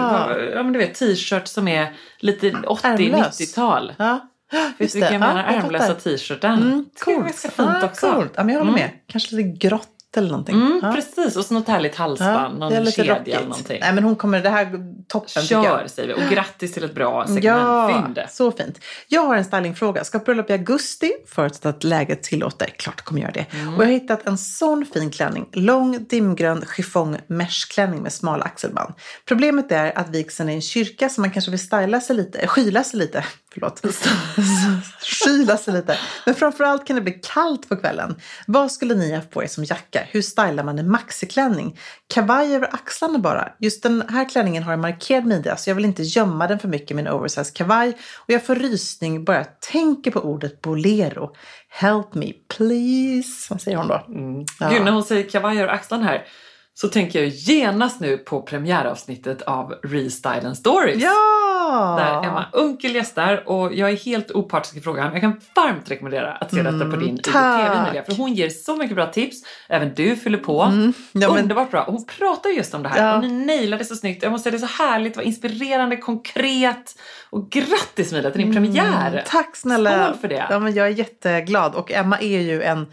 [0.56, 3.40] Ja men du vet t-shirt som är lite Ärmlös.
[3.40, 3.94] 80-90-tal.
[3.98, 5.44] Ja, Vet du vilken jag menar?
[5.44, 6.54] Ärmlösa t-shirten.
[6.62, 7.26] Mm, Det är coolt.
[7.28, 8.12] ganska fint ah, också.
[8.14, 8.32] Coolt.
[8.36, 8.82] Ja, men jag håller Mm.
[8.84, 9.00] med.
[9.08, 10.56] Kanske lite grått eller någonting.
[10.56, 10.92] Mm, ja.
[10.94, 13.36] Precis, och så något härligt halsband, någon är lite kedja rockigt.
[13.36, 13.78] eller någonting.
[13.82, 14.72] Nej, men hon kommer, det här
[15.08, 15.44] toppen.
[15.44, 16.14] Kör säger vi.
[16.14, 17.54] Och grattis till ett bra second Ja,
[17.92, 18.30] hand-fynd.
[18.30, 18.80] så fint.
[19.08, 20.04] Jag har en stylingfråga.
[20.04, 22.68] Ska bröllop i augusti förutsatt att läget tillåter?
[22.68, 23.46] Klart kommer göra det.
[23.52, 23.74] Mm.
[23.74, 25.50] Och jag har hittat en sån fin klänning.
[25.54, 28.94] Lång dimgrön chiffong meshklänning med smala axelband.
[29.26, 32.84] Problemet är att vigseln är en kyrka så man kanske vill styla sig lite, skyla
[32.84, 33.24] sig lite.
[33.60, 33.82] Förlåt.
[35.26, 36.00] skyla sig lite.
[36.26, 38.16] Men framförallt kan det bli kallt på kvällen.
[38.48, 40.04] Vad skulle ni ha på er som jacka?
[40.12, 41.80] Hur stylar man en maxiklänning?
[42.08, 43.50] Kavaj över axlarna bara.
[43.60, 46.68] Just den här klänningen har en markerad midja så jag vill inte gömma den för
[46.68, 47.98] mycket med en oversized kavaj.
[48.18, 51.36] Och jag får rysning bara jag tänker på ordet bolero.
[51.70, 53.48] Help me please.
[53.50, 54.06] Vad säger hon då?
[54.60, 54.70] Ja.
[54.70, 56.26] Gud, när hon säger kavaj över axlarna här
[56.82, 61.04] så tänker jag genast nu på premiäravsnittet av Restyle and Stories.
[61.04, 61.96] Ja!
[62.00, 65.12] Där Emma Unkel gästar och jag är helt opartisk i frågan.
[65.12, 67.94] Jag kan varmt rekommendera att se detta på din Mm, tack.
[67.94, 68.04] IGTV.
[68.06, 69.38] För hon ger så mycket bra tips.
[69.70, 70.62] Även du fyller på.
[70.62, 71.84] Mm, ja, men- Underbart bra.
[71.84, 73.16] Och Hon pratar just om det här Ja.
[73.16, 74.24] och ni nailade så snyggt.
[74.24, 76.96] Jag måste säga det är så härligt, det var inspirerande, konkret.
[77.30, 79.12] Och grattis Emilia till din premiär!
[79.12, 80.06] Mm, Tack snälla.
[80.06, 80.48] Skål för det!
[80.50, 81.76] Ja, men jag är jätteglad.
[81.76, 82.86] Och Emma är ju en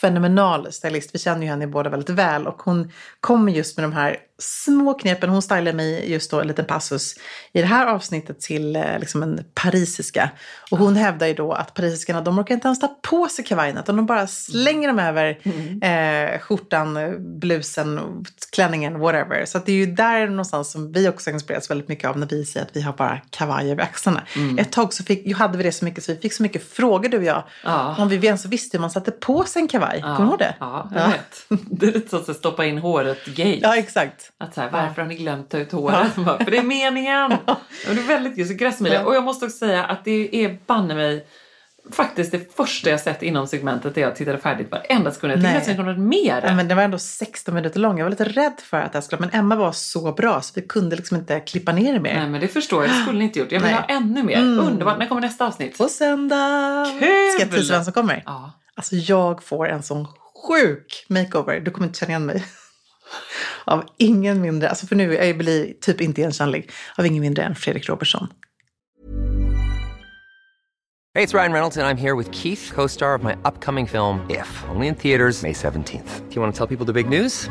[0.00, 1.14] fenomenal stylist.
[1.14, 2.46] Vi känner ju henne båda väldigt väl.
[2.46, 5.30] Och hon kommer just med de här små knepen.
[5.30, 7.14] Hon stylar mig just då en liten passus
[7.52, 10.30] i det här avsnittet till eh, liksom en parisiska.
[10.70, 13.80] Och hon hävdar ju då att parisiskarna de orkar inte ens ta på sig kavajerna.
[13.80, 15.38] Utan de bara slänger dem över
[15.82, 16.98] eh, skjortan,
[17.40, 19.44] blusen, klänningen, whatever.
[19.44, 22.26] Så att det är ju där någonstans som vi också inspireras väldigt mycket av när
[22.26, 24.22] vi säger att vi har bara kavaj över axlarna.
[24.58, 27.08] Ett tag så fick, hade vi det så mycket så vi fick så mycket frågor
[27.08, 27.44] du och jag.
[27.64, 27.96] Ja.
[27.98, 30.00] Om vi ens visste hur man satte på sig en kavaj.
[30.00, 30.54] Kommer du ihåg det?
[30.60, 31.44] Ja, jag vet.
[31.70, 33.58] Det är lite så att stoppa in håret-gate.
[33.62, 34.29] Ja, exakt.
[34.40, 36.16] Att så här, varför har ni glömt att ta ut håret?
[36.16, 37.30] Bara, För det är meningen!
[37.86, 39.00] Men det är väldigt Emilia.
[39.00, 39.06] Ja.
[39.06, 41.26] Och jag måste också säga att det är banne mig
[41.92, 45.32] faktiskt det första jag sett inom segmentet där jag tittade färdigt varenda sekund.
[45.32, 46.42] Jag tyckte nästan något mer.
[46.44, 47.98] Ja, men det var ändå 16 minuter lång.
[47.98, 49.20] Jag var lite rädd för att det skulle...
[49.20, 52.14] Men Emma var så bra så vi kunde liksom inte klippa ner det mer.
[52.14, 53.52] Nej men det förstår jag, det skulle ni inte gjort.
[53.52, 53.80] Jag vill Nej.
[53.88, 54.38] ha ännu mer.
[54.38, 54.66] Mm.
[54.66, 54.98] Underbart.
[54.98, 55.78] När kommer nästa avsnitt?
[55.78, 56.86] På söndag!
[57.00, 57.48] Kul!
[57.48, 58.22] Ska jag vem som kommer?
[58.26, 58.52] Ja.
[58.74, 60.06] Alltså jag får en sån
[60.48, 61.60] sjuk makeover.
[61.60, 62.44] Du kommer inte känna igen mig.
[63.64, 66.70] Av ingen mindre, alltså för nu, jag blir typ inte igenkännlig.
[66.96, 68.28] Av ingen mindre än Fredrik Robertsson.
[71.14, 74.20] det är Ryan Reynolds, and I'm here with Keith, co star of my upcoming film,
[74.30, 76.28] If, only in theaters, May 17th.
[76.28, 77.50] Do you want to tell people the big news?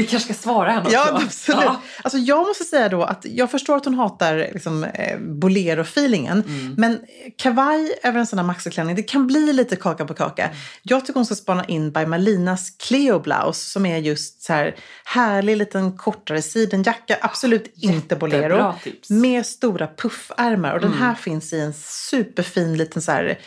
[0.00, 0.96] Vi kanske ska svara henne också.
[0.96, 1.62] Ja, absolut.
[1.64, 1.80] Ja.
[2.02, 6.42] Alltså, jag måste säga då att jag förstår att hon hatar liksom, eh, bolero-feelingen.
[6.46, 6.74] Mm.
[6.76, 7.00] Men
[7.38, 10.44] kavaj över en sån här maxiklänning, det kan bli lite kaka på kaka.
[10.44, 10.56] Mm.
[10.82, 14.76] Jag tycker hon ska spana in by Malinas Cleo Blouse som är just så här
[15.04, 17.16] härlig liten kortare sidenjacka.
[17.20, 18.74] Absolut inte bolero.
[18.84, 19.10] Tips.
[19.10, 20.74] Med stora puffärmar.
[20.74, 23.38] Och den här finns i en superfin liten så här,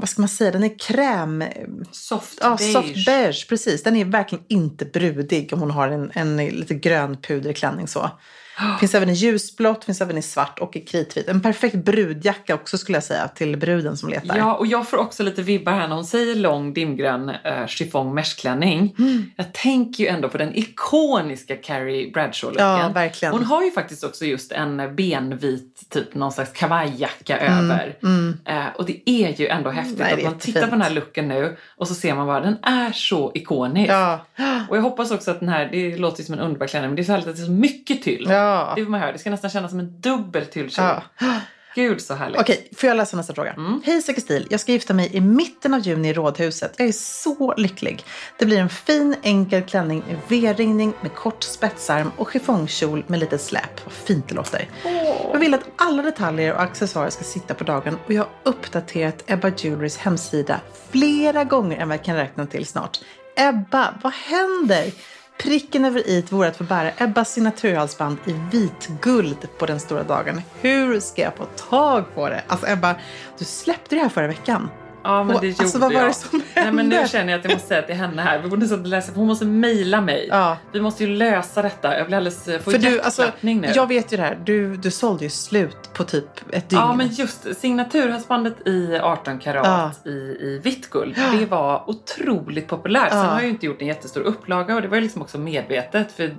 [0.00, 1.44] vad ska man säga, den är kräm...
[1.92, 2.72] Soft Ja, beige.
[2.72, 3.82] soft beige, precis.
[3.82, 8.10] Den är verkligen inte brudig om hon har en, en lite grön puderklänning så.
[8.80, 11.28] Finns även i ljusblått, finns även i svart och i kritvit.
[11.28, 14.36] En perfekt brudjacka också skulle jag säga till bruden som letar.
[14.36, 18.14] Ja, och jag får också lite vibbar här när hon säger lång dimgrön uh, chiffong
[18.14, 18.94] meshklänning.
[18.98, 19.30] Mm.
[19.36, 22.78] Jag tänker ju ändå på den ikoniska Carrie Bradshaw-looken.
[22.80, 23.34] Ja, verkligen.
[23.34, 27.96] Hon har ju faktiskt också just en benvit, typ någon slags kavajjacka Mm, över.
[28.44, 31.28] Eh, och det är ju ändå häftigt Nej, att man tittar på den här looken
[31.28, 33.92] nu och så ser man bara, den är så ikonisk.
[33.92, 34.26] Ja.
[34.68, 36.96] Och jag hoppas också att den här, det låter ju som en underbar klänning, men
[36.96, 38.26] det är så härligt att det är så mycket tyll.
[38.28, 38.41] Ja.
[38.74, 40.86] Det vill man höra, det ska nästan kännas som en dubbel tyllkjol.
[41.18, 41.40] Ja.
[41.74, 42.40] Gud så härligt.
[42.40, 43.54] Okej, får jag läsa nästa fråga?
[43.84, 46.74] Hej Säker stil, jag ska gifta mig i mitten av juni i Rådhuset.
[46.78, 48.04] Jag är så lycklig.
[48.38, 53.38] Det blir en fin enkel klänning med V-ringning med kort spetsarm och chiffongkjol med lite
[53.38, 53.84] släp.
[53.84, 54.68] Vad fint det låter.
[55.32, 59.24] Jag vill att alla detaljer och accessoarer ska sitta på dagen och jag har uppdaterat
[59.26, 62.98] Ebba Jewelrys hemsida flera gånger än vad jag kan räkna till snart.
[63.36, 64.92] Ebba, vad händer?
[65.38, 70.40] Pricken över i vore att få bära Ebbas signaturhalsband i vitguld på den stora dagen.
[70.60, 72.42] Hur ska jag få tag på det?
[72.46, 72.94] Alltså Ebba,
[73.38, 74.68] du släppte det här förra veckan.
[75.04, 76.10] Ja, men Och, det gjorde alltså, vad var jag.
[76.10, 77.08] det som Nej, men nu hände?
[77.10, 78.38] känner jag att jag måste säga till henne här.
[78.42, 80.28] Vi borde nästan läsa, för hon måste mejla mig.
[80.30, 80.56] Ja.
[80.72, 81.98] Vi måste ju lösa detta.
[81.98, 83.70] Jag blir alldeles, får För du, alltså, nu.
[83.74, 84.38] jag vet ju det här.
[84.44, 86.82] Du, du sålde ju slut på typ ett dygn.
[86.82, 91.16] Ja, men just signaturhalsbandet i 18 karat i, i vitt guld.
[91.38, 93.08] Det var otroligt populärt.
[93.10, 93.24] Sen Ja.
[93.24, 96.12] har jag ju inte gjort en jättestor upplaga och det var ju liksom också medvetet.
[96.12, 96.36] För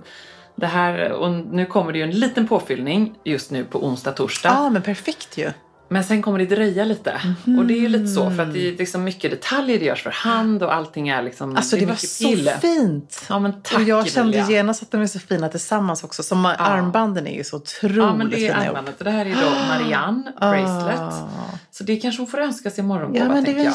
[0.55, 4.49] det här, och nu kommer det ju en liten påfyllning just nu på onsdag, torsdag.
[4.49, 5.51] Ja, men perfekt ju.
[5.93, 7.21] Men sen kommer det dröja lite.
[7.59, 10.03] Och det är ju lite så för att det är liksom mycket detaljer, det görs
[10.03, 11.55] för hand och allting är liksom...
[11.55, 12.51] Alltså det, är var så pill.
[12.61, 13.25] fint.
[13.29, 14.57] Ja men tack och jag kände Emilia.
[14.57, 16.23] genast att de är så fina tillsammans också.
[16.23, 19.25] Som armbanden är ju så otroligt Ja men det är fina armbandet och det här
[19.25, 20.99] är då Marianne Bracelet.
[20.99, 21.29] Ah.
[21.71, 23.73] Så det kanske hon får önska sig i morgongåva Ja men det är tänker väl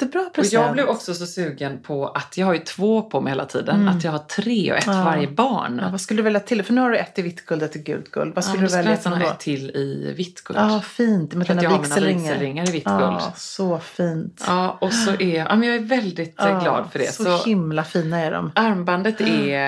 [0.00, 0.52] jättebra Och present.
[0.52, 3.76] jag blev också så sugen på att jag har ju två på mig hela tiden.
[3.80, 3.96] Mm.
[3.96, 5.04] Att jag har tre och ett Ja.
[5.04, 5.80] varje barn.
[5.82, 6.62] Ja, vad skulle du välja till?
[6.62, 8.34] För nu har du ett i vitt guld och ett i gult guld.
[8.34, 9.16] Vad skulle ja, du välja till då?
[9.26, 10.58] ett till i vitt guld.
[10.58, 11.34] Ja, fint.
[11.34, 12.22] Med dina jag har mina vigselringar.
[12.32, 13.00] vigselringar i vitt guld.
[13.00, 14.44] Ja, så fint.
[14.46, 17.14] Ja, och så är ja, men jag är väldigt Ja, glad för det.
[17.14, 18.52] Så, himla fina är de.
[18.54, 19.58] Armbandet är,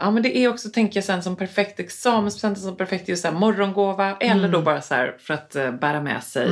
[0.00, 3.28] ja men det är också tänker jag sen som perfekt examenspresent, som perfekt just så
[3.28, 6.50] här morgongåva eller då bara så här för att eh, bära med sig.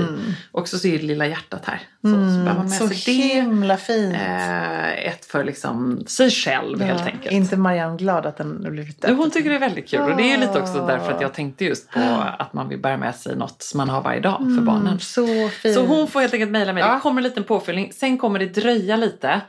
[0.52, 1.80] Och så är det lilla hjärtat här.
[2.02, 3.23] Så, så bär man med Så sig det.
[3.28, 4.14] Himla fint.
[4.14, 7.32] Eh, ett för liksom sig själv helt Ja, enkelt.
[7.32, 10.16] Inte Marianne glad att den har blivit Jo, Hon tycker det är väldigt kul och
[10.16, 10.86] det är lite också Ah.
[10.86, 12.00] därför att jag tänkte just på
[12.38, 14.86] att man vill bära med sig något som man har varje dag för barnen.
[14.86, 15.74] Mm, Så fint.
[15.74, 16.82] Så hon får helt enkelt mejla mig.
[16.82, 16.94] Ja.
[16.94, 17.92] Det kommer en liten påfyllning.
[17.92, 19.40] Sen kommer det dröja lite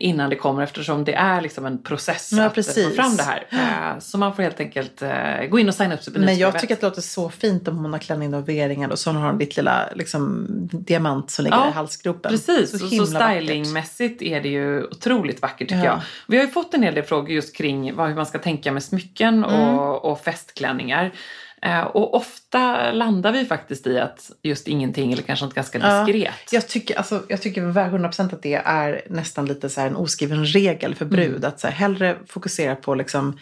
[0.00, 3.22] innan det kommer eftersom det är liksom en process Ja, att eh, få fram det
[3.22, 3.46] här.
[3.50, 6.38] Eh, så man får helt enkelt eh, gå in och signa upp sig på Men
[6.38, 9.12] jag tycker att det låter så fint om hon har klänning och V-ringar och så
[9.12, 12.30] har hon ditt lilla liksom, diamant som ligger Ja, i halsgropen.
[12.30, 13.32] Precis, och så vackert.
[13.38, 15.84] stylingmässigt är det ju otroligt vackert tycker Ja.
[15.84, 16.00] jag.
[16.26, 18.72] Vi har ju fått en hel del frågor just kring vad, hur man ska tänka
[18.72, 19.78] med smycken Mm.
[19.78, 21.12] och, och festklänningar.
[21.62, 26.04] Eh, och ofta landar vi faktiskt i att just ingenting eller kanske något ganska Ja.
[26.04, 26.52] diskret.
[26.52, 30.44] Jag tycker, alltså, jag tycker väl 100% att det är nästan lite så en oskriven
[30.46, 31.36] regel för brud.
[31.36, 31.48] Mm.
[31.48, 33.38] Att så här, hellre fokusera på liksom,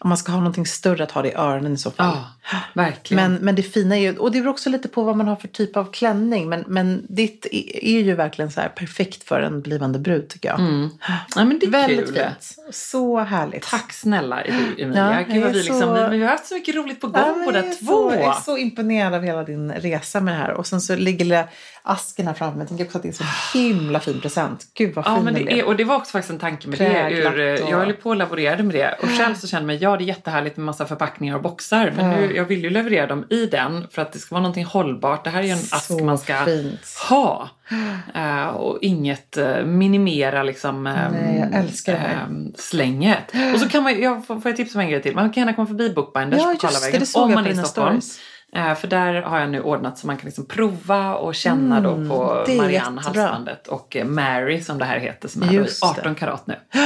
[0.00, 2.16] om man ska ha någonting större att ha det i öronen i så fall.
[2.52, 3.32] Ja, verkligen.
[3.32, 5.36] Men, men det fina är ju, och det beror också lite på vad man har
[5.36, 6.48] för typ av klänning.
[6.48, 7.46] Men, men ditt
[7.82, 10.60] är ju verkligen så här perfekt för en blivande brud tycker jag.
[11.36, 12.14] ja, men det är Väldigt kul.
[12.16, 12.74] fint.
[12.74, 13.62] Så härligt.
[13.62, 15.12] Tack snälla Emilia.
[15.28, 17.22] Ja, Gud vad vi, liksom, så- vi, vi har haft så mycket roligt på gång
[17.26, 18.10] Ja, båda två.
[18.10, 20.50] Så, jag är så imponerad av hela din resa med det här.
[20.52, 21.44] Och sen så ligger lilla
[21.82, 22.62] asken här framför mig.
[22.62, 23.14] Jag tänker också att det är en
[23.52, 24.64] så himla fin present.
[24.74, 26.78] Gud vad fin Ja, men det är, och det var också faktiskt en tanke med
[26.78, 26.84] det.
[26.90, 28.98] Präglat Ur, eh, och- Jag höll på och laborerade med det.
[29.02, 31.92] Och själv så kände jag mig, ja det är jättehärligt med massa förpackningar och boxar.
[31.96, 34.64] Men nu, jag vill ju leverera dem i den för att det ska vara någonting
[34.64, 35.24] hållbart.
[35.24, 36.80] Det här är ju en ask Så man ska fint.
[37.08, 37.48] ha.
[38.14, 42.24] Eh, och inget uh, minimera liksom ehm, Nej, jag älskar det här.
[42.24, 43.32] ehm, slänget.
[43.54, 45.14] Och så kan man, jag får, får jag tipsa om en grej till.
[45.14, 47.54] Man kan gärna komma förbi Bookbinders Ja, på det, Karlavägen det om man är i
[47.56, 48.00] Stockholm.
[48.00, 48.18] stories.
[48.56, 51.94] Eh, för där har jag nu ordnat så man kan liksom prova och känna då
[51.94, 53.22] på Mm, det är Marianne jättebra.
[53.22, 55.86] halsbandet och eh, Mary som det här heter som är då i Just det.
[55.86, 56.56] 18 karat nu.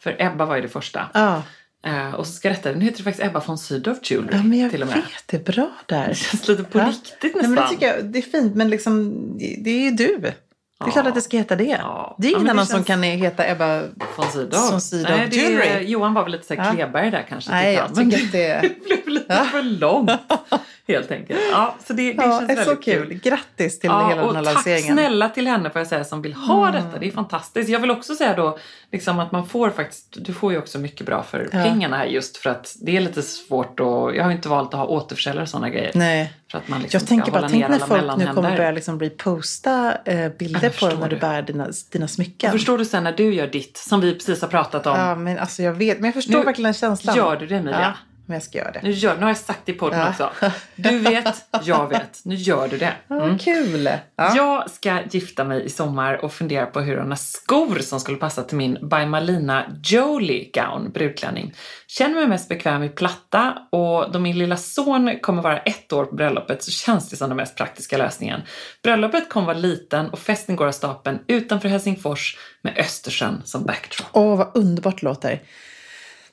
[0.00, 1.08] För Ebba var ju det första.
[1.14, 1.42] Ja.
[1.86, 4.58] Eh, och så ska rätta, nu heter det faktiskt Ebba von Sydow Jewelry ja, men
[4.58, 4.96] jag till och med.
[4.96, 5.04] vet.
[5.26, 6.08] Det är bra där.
[6.08, 6.86] Det känns lite på Ja.
[6.88, 7.54] riktigt Nej, nästan.
[7.54, 8.54] men det tycker jag det är fint.
[8.56, 10.32] Men liksom, det är ju du.
[10.80, 10.92] Det är Ja.
[10.92, 11.64] klart att det ska heta det.
[11.64, 12.14] Ja.
[12.18, 13.80] Det är Ja, ingen det annan som känns- kan heta Ebba
[14.16, 14.70] von Sydow.
[14.70, 15.84] von Sydow Nej, det, Jewelry.
[15.86, 16.72] Johan var väl lite så här Ja.
[16.74, 17.50] Kleberg där kanske.
[17.50, 20.10] Nej, jag tycker att det det blev lite för långt.
[20.88, 21.40] Helt enkelt.
[21.52, 23.06] Ja, så det, det ja, känns är så väldigt kul.
[23.08, 23.14] kul.
[23.22, 24.92] Grattis till Ja, hela den här tack lanseringen.
[24.92, 25.04] Mm.
[25.04, 26.98] snälla till henne får jag säga som vill ha detta.
[26.98, 27.68] Det är fantastiskt.
[27.70, 28.58] Jag vill också säga då
[28.92, 31.64] liksom att man får faktiskt, du får ju också mycket bra för Ja.
[31.64, 34.80] pengarna här just för att det är lite svårt och jag har inte valt att
[34.80, 35.90] ha återförsäljare och sådana grejer.
[35.94, 36.32] Nej.
[36.52, 40.90] Liksom Jag tänker bara, tänk när folk nu kommer börja liksom reposta eh, bilder Jag
[40.90, 42.52] på när du bär dina, dina smycken.
[42.52, 44.96] Förstår du sen när du gör ditt, som vi precis har pratat om.
[44.98, 45.98] Ja, men alltså jag vet.
[45.98, 47.16] Men jag förstår Nu verkligen känslan.
[47.16, 47.80] Gör du det Emilia?
[47.80, 47.92] Ja,
[48.30, 48.80] men jag ska göra det.
[48.82, 50.08] Nu, gör, nu har jag sagt det i podden Ja.
[50.08, 50.30] också.
[50.76, 52.20] Du vet, jag vet.
[52.24, 52.92] Nu gör du det.
[53.08, 53.90] Ja, Kul!
[54.16, 54.36] Ja.
[54.36, 58.42] Jag ska gifta mig i sommar och fundera på hur här skor som skulle passa
[58.42, 61.54] till min By Malina Jolie gown, brudklänning.
[61.86, 66.04] Känner mig mest bekväm i platta och då min lilla son kommer vara ett år
[66.04, 68.40] på bröllopet så känns det som den mest praktiska lösningen.
[68.82, 74.08] Bröllopet kommer vara liten och festen går av stapeln utanför Helsingfors med Östersjön som backdrop.
[74.12, 75.42] Åh, vad underbart låter.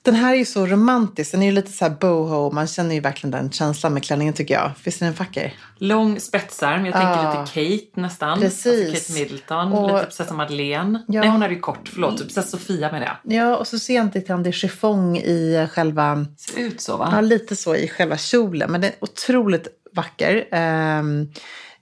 [0.08, 1.32] Den här är ju så romantisk.
[1.32, 2.52] Den är ju lite så här boho.
[2.52, 4.72] Man känner ju verkligen den känslan med klänningen tycker jag.
[4.84, 5.54] Visst är den vacker?
[5.78, 7.42] Lång spetsarm, jag tänker Ah.
[7.42, 8.40] lite Kate nästan.
[8.40, 8.90] Precis.
[8.90, 11.04] Alltså Kate Middleton, Och- lite prinsessa Madeleine.
[11.08, 11.20] Ja.
[11.22, 12.18] Nej, hon hade ju kort, förlåt.
[12.18, 13.36] Prinsessa Sofia med det.
[13.36, 16.26] Ja, och så ser jag inte om det är chiffong i själva...
[16.38, 17.10] Ser ut så va?
[17.12, 18.72] Ja, lite så i själva kjolen.
[18.72, 20.48] Men den är otroligt vacker.
[20.52, 21.30] Ehm,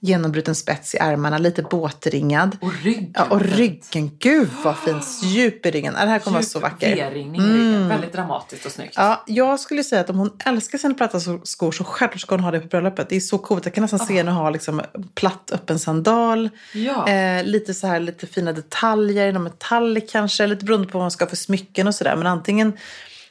[0.05, 2.57] genombruten spets i ärmarna, lite båtringad.
[2.61, 3.13] Och ryggen.
[3.15, 5.05] Ja, och ryggen, gud vad fint.
[5.23, 5.93] Djup i ryggen.
[5.93, 6.87] Det här kommer vara så vacker.
[6.87, 6.99] Mm.
[6.99, 7.87] V-ringning i ryggen.
[7.87, 8.93] Väldigt dramatiskt och snyggt.
[8.97, 12.43] Ja, jag skulle säga att om hon älskar sina platta skor så självklart ska hon
[12.43, 13.09] ha det på bröllopet.
[13.09, 13.65] Det är så coolt.
[13.65, 14.81] Jag kan nästan se henne ha liksom
[15.15, 16.49] platt öppen sandal.
[16.73, 17.09] Ja.
[17.09, 20.47] Eh, lite så här lite fina detaljer, någon metall kanske.
[20.47, 22.15] Lite beroende på vad hon ska ha för smycken och sådär.
[22.15, 22.77] Men antingen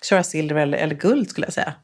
[0.03, 1.75] köra silver eller, eller guld skulle jag säga.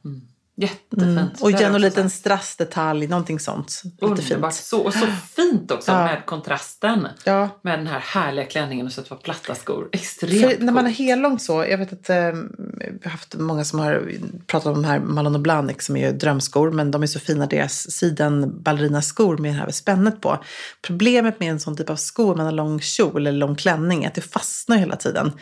[0.60, 1.02] Jättefint.
[1.02, 1.28] Mm.
[1.40, 3.82] Och Det igen också liten så strassdetalj, någonting sånt.
[4.00, 4.54] Underbart.
[4.54, 6.04] Så, och så fint också Ja.
[6.04, 7.08] med kontrasten.
[7.24, 7.48] Ja.
[7.62, 9.88] Med den här härliga klänningen och så ett par platta skor.
[9.92, 10.98] Extremt För när man är coolt.
[10.98, 14.10] hellång så, jag vet att eh, vi har haft många som har
[14.46, 16.70] pratat om de här Malone Blahnik som är drömskor.
[16.70, 20.38] Men de är så fina, deras siden ballerinaskor med det här spännet på.
[20.82, 24.08] Problemet med en sån typ av skor, man har lång kjol eller lång klänning, är
[24.08, 25.32] att det fastnar hela tiden.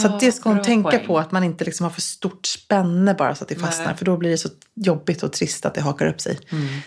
[0.00, 1.06] så att det ska hon tänka poäng.
[1.06, 3.86] på, att man inte liksom har för stort spänne bara så att det fastnar.
[3.86, 3.96] Nej.
[3.96, 6.38] För då blir det så jobbigt och trist att det hakar upp sig.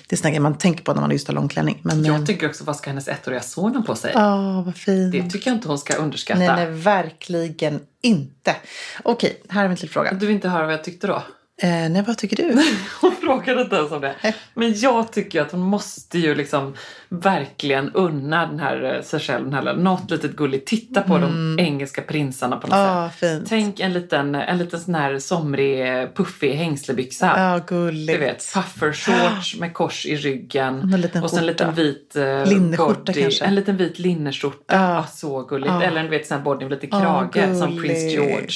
[0.08, 1.80] Det är grejer man tänker på när man just har lång klänning.
[1.84, 4.12] Men, eh, Jag tycker också, vad ska hennes ettåriga son på sig?
[4.14, 5.12] Ja, vad fint.
[5.12, 6.40] Det tycker jag inte hon ska underskatta.
[6.40, 8.56] Nej, nej, verkligen inte.
[9.04, 10.14] Okej, här vi en till fråga.
[10.14, 11.24] Du vill inte höra vad jag tyckte då?
[11.62, 12.64] Eh, nej, vad tycker du?
[13.02, 14.16] Hon frågade inte ens om det.
[14.54, 16.74] Men jag tycker att hon måste ju liksom
[17.10, 20.68] verkligen unna den här eh, sig själv den här, något litet gulligt.
[20.68, 23.20] Titta på de engelska prinsarna på något Ja, sätt.
[23.20, 23.50] fint.
[23.50, 27.34] Tänk en liten, en liten sån här somrig, eh, puffig hängslebyxa.
[27.38, 28.20] Ja, gulligt.
[28.20, 30.94] Du vet, puffershorts med kors i ryggen.
[31.24, 33.46] Och sen en liten vit uh, Linneskjorta kanske.
[33.46, 34.76] En liten vit linneskjorta.
[34.76, 34.98] Ja.
[34.98, 35.74] Ah, så gulligt.
[35.74, 35.84] Ja.
[35.84, 38.50] Eller en vet, sån här body med lite Ja, krage som prins George.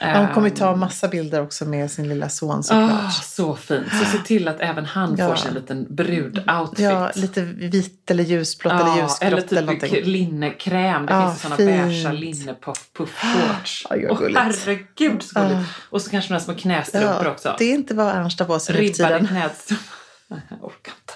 [0.00, 0.58] Ja, hon kommer ju Ehm.
[0.58, 2.90] ta massa bilder också med sin lilla son såklart.
[3.04, 3.86] Ah, så fint.
[3.92, 5.28] Så se till att även han Ja.
[5.28, 6.78] får sin liten brudoutfit.
[6.84, 10.04] Ja, lite vitt eller ljusblått eller Ja, ljusgrått eller eller, typ någonting.
[10.12, 11.06] linnekräm.
[11.06, 11.56] Det Ja, finns fint.
[11.56, 13.86] beiga linnepuff-shorts.
[13.90, 14.38] Åh gulligt.
[14.38, 15.68] herregud så gulligt.
[15.90, 17.54] Och så kanske några små knästrumpor Ja, också.
[17.58, 19.86] det är inte vad Ernst har sig nu för Ribbade knästrumpor.
[20.28, 21.14] Jag orkar inte.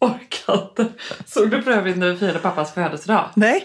[0.00, 0.88] Orkar inte.
[1.26, 3.30] Såg du för övrigt när vi firade pappas födelsedag?
[3.34, 3.64] Nej,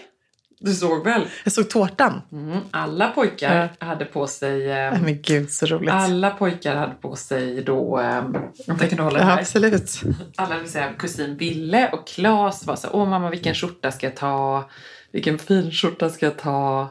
[0.64, 1.22] Du såg väl?
[1.44, 2.22] jag såg tårtan.
[2.32, 2.58] Mm.
[2.70, 4.70] Alla pojkar hade på sig...
[4.70, 5.90] Eh, Nej, men gud så roligt.
[5.92, 8.00] alla pojkar hade på sig då...
[8.00, 9.38] Eh, om jag kan hålla Ja, här.
[9.38, 10.00] absolut.
[10.36, 14.16] alla, vill säga kusin Ville och Claes var så åh mamma vilken skjorta ska jag
[14.16, 14.70] ta?
[15.12, 16.88] Vilken fin skjorta ska jag ta?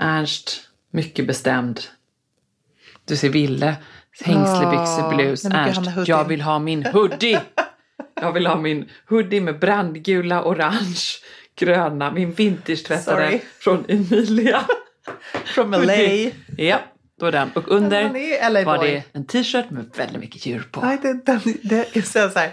[0.00, 0.60] Ernst,
[0.92, 1.80] mycket bestämd.
[3.04, 3.76] Du ser Ville,
[4.24, 5.44] hängslebyxor, blus.
[5.44, 7.38] men gud, Ernst, jag vill ha min hoodie.
[8.20, 11.00] Jag vill ha min hoodie med brandgula, orange,
[11.56, 13.40] gröna, min vintage-tvättade Sorry.
[13.58, 14.64] från Emilia.
[15.44, 15.94] From LA.
[16.56, 16.78] Ja,
[17.20, 17.50] då är den.
[17.54, 18.90] Och under Han är var boy.
[18.90, 20.80] det en t-shirt med väldigt mycket djur på.
[20.80, 22.52] Nej, det, den, det, så här,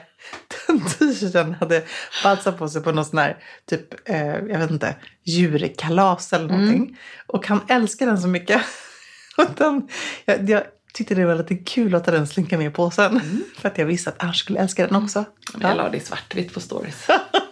[0.67, 1.83] den t-shirten hade
[2.23, 3.37] Balsa på sig på någon sån här,
[3.69, 6.97] typ, eh, jag vet inte, djurkalas eller någonting.
[7.27, 8.61] Och han älskar den så mycket.
[9.37, 9.87] Och den,
[10.25, 10.63] jag, jag
[10.93, 13.21] tyckte det var lite kul att den slinka med i påsen.
[13.57, 15.25] För att jag visste att Ernst skulle älska den också.
[15.59, 17.07] Jag la det i svartvitt på stories.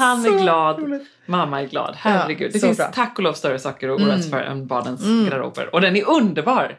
[0.00, 1.02] Han är glad, roligt.
[1.26, 1.94] mamma är glad.
[1.96, 2.52] Herregud.
[2.52, 2.86] det så finns bra.
[2.86, 2.94] Mm.
[2.94, 5.74] tack och lov större saker att oroas för än barnens garderober.
[5.74, 6.78] Och den är underbar!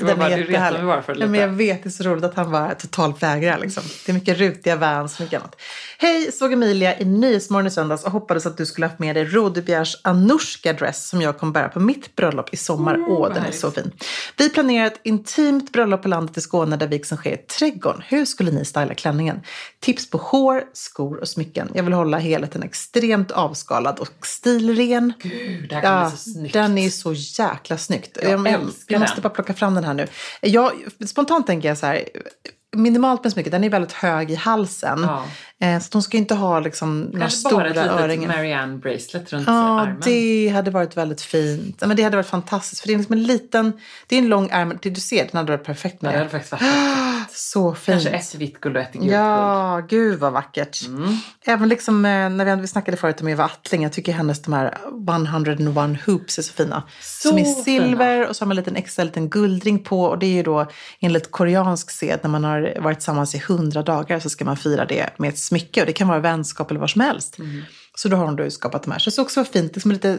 [0.00, 0.84] Var Den bara, är jättehärlig.
[0.84, 1.28] bara för Ja, lite.
[1.30, 3.58] men jag vet, det är så roligt att han bara totalt vägrar.
[3.58, 3.82] Liksom.
[4.06, 5.56] Det är mycket rutiga Vans, mycket annat.
[5.98, 9.24] Hej, såg Emilia i Nyhetsmorgon i söndags och hoppades att du skulle haft med dig
[9.24, 13.04] Rodebjergs Anushka dress som jag kommer bära på mitt bröllop i sommar.
[13.08, 13.90] Åh, den är så fin.
[14.36, 18.02] Vi planerar ett intimt bröllop på landet i Skåne där vigseln sker i trädgården.
[18.06, 19.40] Hur skulle ni styla klänningen?
[19.80, 21.70] Tips på hår, skor och smycken.
[21.74, 25.12] Jag vill hålla helheten extremt avskalad och stilren.
[25.22, 26.52] Gud, det här kommer Ja, bli så snyggt.
[26.52, 28.18] den är så jäkla snyggt.
[28.22, 30.06] Jag Jag, jag, jag måste bara plocka fram den här nu.
[30.40, 30.72] Jag,
[31.06, 32.04] spontant tänker jag så här,
[32.76, 34.98] minimalt med smycket, den är väldigt hög i halsen.
[35.02, 35.24] Ja.
[35.66, 37.76] Eh, så de ska inte ha liksom några Kanske bara stora ett
[38.10, 38.36] litet.
[38.36, 40.00] Marianne bracelet runt Ja, armen.
[40.04, 41.76] det hade varit väldigt fint.
[41.80, 42.80] Ja, Men det hade varit fantastiskt.
[42.80, 43.72] För det är liksom en liten,
[44.06, 44.78] det är en lång ärm.
[44.82, 46.18] Det du ser, den hade varit perfekt Ja, med det det.
[46.18, 47.17] hade faktiskt varit perfekt.
[47.38, 48.02] Så fint.
[48.02, 49.14] Kanske ett vitt guld och ett gult guld.
[49.14, 50.86] Ja, gud vad vackert.
[50.86, 51.16] Mm.
[51.44, 54.52] Även liksom eh, när vi, vi snackade förut om Eva Attling, jag tycker hennes de
[54.52, 54.78] här
[55.26, 56.82] 101 hoops är så fina.
[57.02, 60.18] Så som är silver och så har man en liten extra liten guldring på och
[60.18, 60.66] det är ju då
[61.00, 64.84] enligt koreansk sed när man har varit tillsammans i 100 dagar så ska man fira
[64.84, 67.38] det med ett smycke och det kan vara vänskap eller vad som helst.
[67.38, 67.62] Mm.
[67.94, 68.98] Så då har hon då skapat de här.
[68.98, 70.18] Så det ska också fint, liksom lite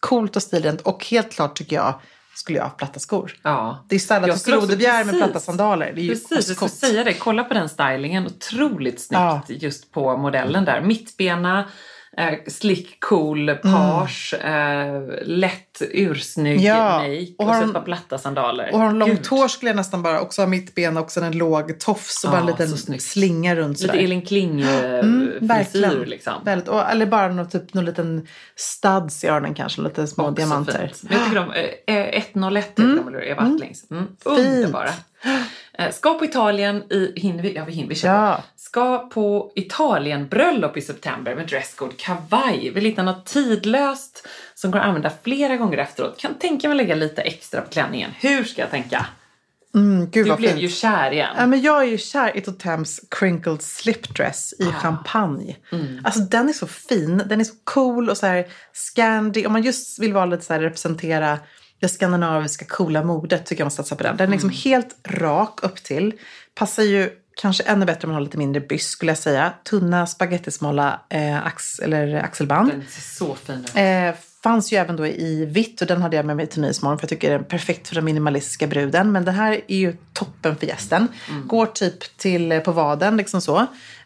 [0.00, 2.00] coolt och stilrent och helt klart tycker jag
[2.34, 3.32] skulle jag ha platta skor.
[3.42, 3.84] Ja.
[3.88, 5.92] Det är stylat som Strodebjer med platta sandaler.
[5.94, 7.14] Det är Precis, jag skulle säga det.
[7.14, 8.26] Kolla på den stylingen.
[8.26, 9.42] Otroligt snyggt Ja.
[9.48, 10.80] just på modellen där.
[10.80, 11.68] Mittbena,
[12.16, 18.18] eh, slick, cool page, eh, lätt ursnygg Ja, make och och, så ett par platta
[18.18, 18.70] sandaler.
[18.72, 21.38] Och har hon långt hår skulle jag nästan bara också ha mittben och också en
[21.38, 24.04] låg tofs och Ja, bara en liten slinga runt Lite sådär.
[24.04, 26.34] Elin Kling eh, Mm, frisyr liksom.
[26.44, 30.34] Väldigt, och, eller bara någon, typ, någon liten studs i öronen kanske, lite små Också
[30.34, 30.78] diamanter.
[30.78, 31.02] fint.
[31.02, 31.52] Men jag tycker de,
[31.94, 33.26] eh, 101 heter de, eller hur?
[33.26, 33.90] Eva Attlings.
[33.90, 34.06] Mm.
[34.24, 34.90] Underbara.
[35.72, 38.42] Eh, Ska på Italien i, hinner vi, ja vi hinner, vi Ja.
[38.56, 42.70] Ska på Italien bröllop i september med dresscode kavaj.
[42.74, 46.18] Vill hitta något tidlöst som går att använda flera gånger efteråt.
[46.20, 48.10] Kan tänka mig lägga lite extra på klänningen.
[48.20, 49.06] Hur ska jag tänka?
[49.74, 50.62] Mm, gud Du blev fint.
[50.62, 51.34] ju kär igen.
[51.38, 55.56] Ja, men jag är ju kär i Totems crinkled slip dress i champagne.
[56.04, 59.46] Alltså den är så fin, den är så cool och så här Scandi.
[59.46, 61.38] Om man just vill vara lite så här representera
[61.80, 64.16] det skandinaviska coola modet tycker jag man satsar på den.
[64.16, 66.12] Den är liksom helt rak upp till.
[66.54, 69.52] Passar ju kanske ännu bättre om man har lite mindre byst skulle jag säga.
[69.64, 72.70] Tunna spagettismala eh, ax, eller axelband.
[72.70, 73.76] Den ser så fin ut.
[73.76, 76.98] Eh, fanns ju även då i vitt och den hade jag med mig till Nyhetsmorgon
[76.98, 79.12] för jag tycker den är perfekt för den minimalistiska bruden.
[79.12, 81.08] Men den här är ju toppen för gästen.
[81.46, 83.56] Går typ till eh, på vaden liksom så.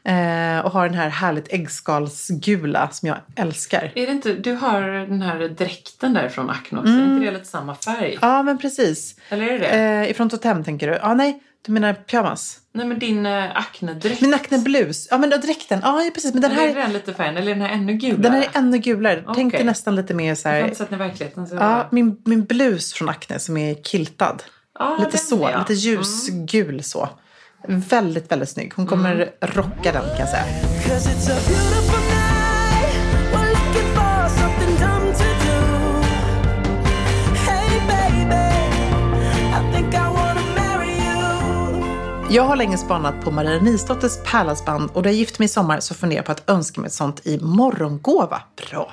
[0.04, 3.92] Eh, och har den här härligt äggskalsgula som jag älskar.
[3.94, 7.44] Är det inte, du har den här dräkten där från Acne är inte det lite
[7.44, 8.18] samma färg?
[8.20, 9.16] Ja men precis.
[9.28, 10.04] Eller är det det?
[10.04, 10.98] Eh, ifrån Totem tänker du?
[11.02, 12.58] Ja nej, du menar pyjamas?
[12.72, 14.20] Nej men din äh, Acne-dräkt.
[14.20, 15.08] Min Acne-blus.
[15.10, 15.80] Ja men dräkten.
[15.82, 16.32] Ja precis.
[16.32, 17.36] Men den Eller är här, den lite färgen?
[17.36, 18.22] Eller är den här ännu gulare?
[18.22, 19.24] den här är ännu gulare.
[19.34, 20.64] Tänk dig nästan lite mer så Jag har här.
[20.64, 21.46] inte sett den i verkligheten.
[21.46, 24.36] Så Ja, min, min blus från Acne som är kiltad.
[24.78, 27.08] Ja, lite så, lite ljusgul så.
[27.68, 28.72] Väldigt, väldigt snygg.
[28.76, 31.73] Hon kommer rocka den kan jag säga.
[42.34, 45.80] Jag har länge spanat på Maria Nisdotters pärlhalsband och då jag gift mig i sommar
[45.80, 48.42] så funderar jag på att önska mig ett sånt i morgongåva.
[48.70, 48.92] Bra!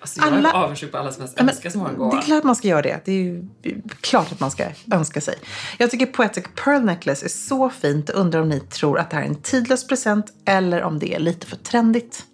[0.00, 2.44] Alltså, jag Alla- är avundsjuk på alla som Ja, önskar har en Det är klart
[2.44, 3.00] man ska göra det.
[3.04, 3.44] Det är ju
[4.00, 5.34] klart att man ska önska sig.
[5.78, 9.16] Jag tycker Poetic Pearl Necklace är så fint och undrar om ni tror att det
[9.16, 12.24] här är en tidlös present eller om det är lite för trendigt.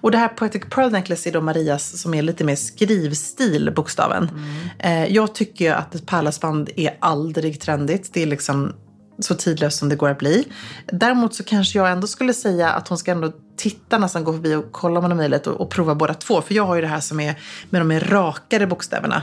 [0.00, 4.30] Och det här Poetic Pearl Necklace är då Marias som är lite mer skrivstil, bokstaven.
[4.78, 8.10] Eh, jag tycker ju att ett pärlhalsband är aldrig trendigt.
[8.12, 8.72] Det är liksom
[9.18, 10.44] så tidlös som det går att bli.
[10.86, 14.54] Däremot så kanske jag ändå skulle säga att hon ska ändå titta nästan gå förbi
[14.54, 16.42] och kolla om hon har möjlighet och, och prova båda två.
[16.42, 17.34] För jag har ju det här som är
[17.70, 19.22] med de mer rakare bokstäverna.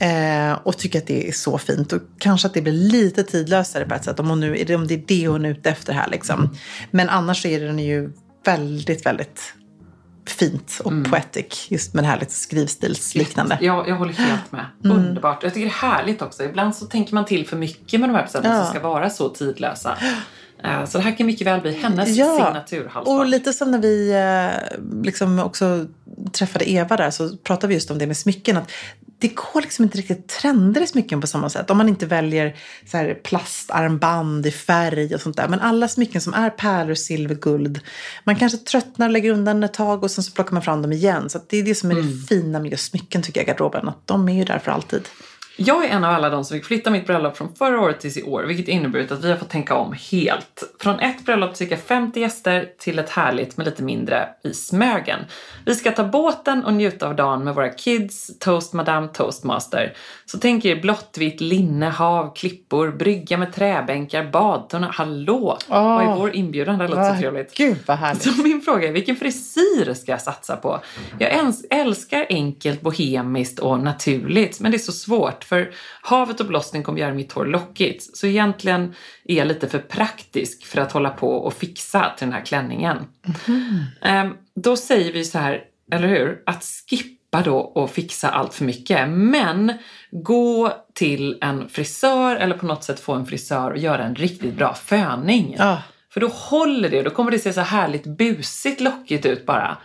[0.00, 1.92] Eh, och tycker att det är så fint.
[1.92, 4.20] Och kanske att det blir lite tidlösare på ett sätt.
[4.20, 6.56] Om, hon nu, det- om det är det hon är ute efter här liksom.
[6.90, 8.12] Men annars så är den ju
[8.44, 9.54] väldigt, väldigt
[10.26, 11.66] fint och poetic.
[11.70, 13.58] Just med det här lite skrivstilsliknande.
[13.60, 14.66] Jag, jag håller helt med.
[14.84, 14.96] Mm.
[14.96, 15.42] Underbart.
[15.42, 16.44] Jag tycker det är härligt också.
[16.44, 18.64] Ibland så tänker man till för mycket med de här presenterna Ja.
[18.64, 19.98] som ska vara så tidlösa.
[20.64, 23.18] Eh, Så det här kan mycket väl bli hennes signaturhalsband.
[23.20, 25.86] och lite som när vi eh, liksom också
[26.32, 28.56] träffade Eva där så pratade vi just om det med smycken.
[28.56, 28.70] Att
[29.22, 31.70] det går liksom inte riktigt trender i smycken på samma sätt.
[31.70, 32.56] Om man inte väljer
[32.86, 35.48] så plastarmband i färg och sånt där.
[35.48, 37.80] Men alla smycken som är pärlor, silver, guld.
[38.24, 40.92] Man kanske tröttnar och lägger undan ett tag och sen så plockar man fram dem
[40.92, 41.30] igen.
[41.30, 43.88] Så det är det som är det fina med just smycken tycker jag garderoben.
[43.88, 45.08] Att de är ju där för alltid.
[45.66, 48.18] Jag är en av alla de som fick flytta mitt bröllop från förra året till
[48.18, 50.62] i år, vilket inneburit att vi har fått tänka om helt.
[50.80, 55.18] Från ett bröllop cirka 50 gäster till ett härligt med lite mindre i Smögen.
[55.66, 59.92] Vi ska ta båten och njuta av dagen med våra kids, Toast Madame Toastmaster.
[60.26, 64.90] Så tänk er blått, vitt linne, hav, klippor, brygga med träbänkar, badtunna.
[64.94, 65.58] Hallå!
[65.68, 66.78] Vad är vår inbjudan?
[66.78, 67.56] Det låter så trevligt.
[67.56, 68.22] Gud vad härligt.
[68.22, 70.80] Så min fråga är, vilken frisyr ska jag satsa på?
[71.18, 75.70] Jag äls- älskar enkelt, bohemiskt och naturligt, men det är så svårt för
[76.02, 78.16] havet och blåsning kommer göra mitt hår lockigt.
[78.16, 78.94] Så egentligen
[79.24, 82.96] är jag lite för praktisk för att hålla på och fixa till den här klänningen.
[84.02, 86.42] Ehm, då säger vi så här, eller hur?
[86.46, 89.08] Att skippa då och fixa allt för mycket.
[89.08, 89.72] Men
[90.10, 94.54] gå till en frisör eller på något sätt få en frisör och göra en riktigt
[94.54, 95.56] bra föning.
[95.58, 95.82] Ja.
[96.12, 99.78] För då håller det, då kommer det se så härligt busigt lockigt ut bara.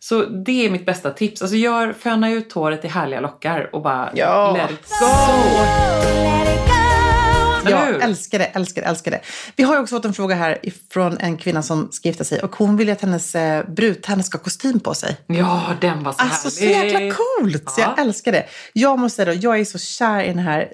[0.00, 1.42] Så det är mitt bästa tips.
[1.42, 4.56] Alltså gör, föna ut håret i härliga lockar och bara Ja.
[4.56, 5.06] let it go.
[5.06, 7.68] Let it go.
[7.68, 7.92] Eller hur?
[7.92, 9.20] Ja, älskar det, älskar det, älskar det.
[9.56, 10.58] Vi har ju också fått en fråga här
[10.92, 14.22] från en kvinna som ska gifta sig och hon vill ju att hennes eh, brudtärna
[14.22, 15.16] ska ha kostym på sig.
[15.26, 16.92] Ja, den var så Alltså så härlig.
[16.92, 17.70] jäkla coolt!
[17.70, 17.94] Så Ja.
[17.96, 18.44] jag älskar det.
[18.72, 20.72] Jag måste säga då, jag är så kär i den här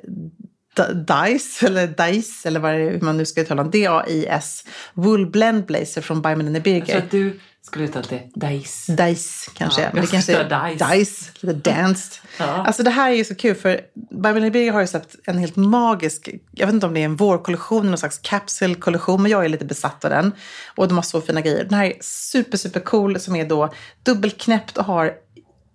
[0.94, 3.70] Dice, eller Dice, eller vad det är, hur man nu ska uttala den.
[3.70, 4.64] D-A-I-S.
[4.94, 6.98] Wool Blend Blazer från By Melinda Jag tror Birger.
[6.98, 8.92] att du skulle uttala det Dice.
[8.92, 10.94] Dice kanske, Ja, men det kanske är Dice.
[10.94, 12.20] Dice, lite danced.
[12.38, 12.44] Ja.
[12.44, 15.56] Alltså det här är ju så kul för Melinda Birger har ju släppt en helt
[15.56, 19.48] magisk, jag vet inte om det är en vårkollektion, någon slags capsule-kollektion, men jag är
[19.48, 20.32] lite besatt av den.
[20.76, 21.64] Och de har så fina grejer.
[21.64, 25.12] Den här är super, super cool som är då dubbelknäppt och har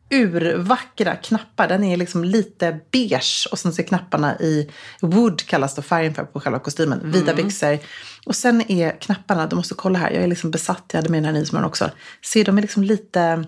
[0.10, 1.68] urvackra knappar.
[1.68, 6.14] Den är liksom lite beige och sen så är knapparna i wood kallas då färgen
[6.14, 7.12] för på själva kostymen.
[7.12, 7.78] Vita byxor.
[8.26, 11.18] Och sen är knapparna, du måste kolla här, jag är liksom besatt, jag hade med
[11.18, 11.92] den här Nyhetsmorgon också.
[12.22, 13.46] Se, de är liksom lite,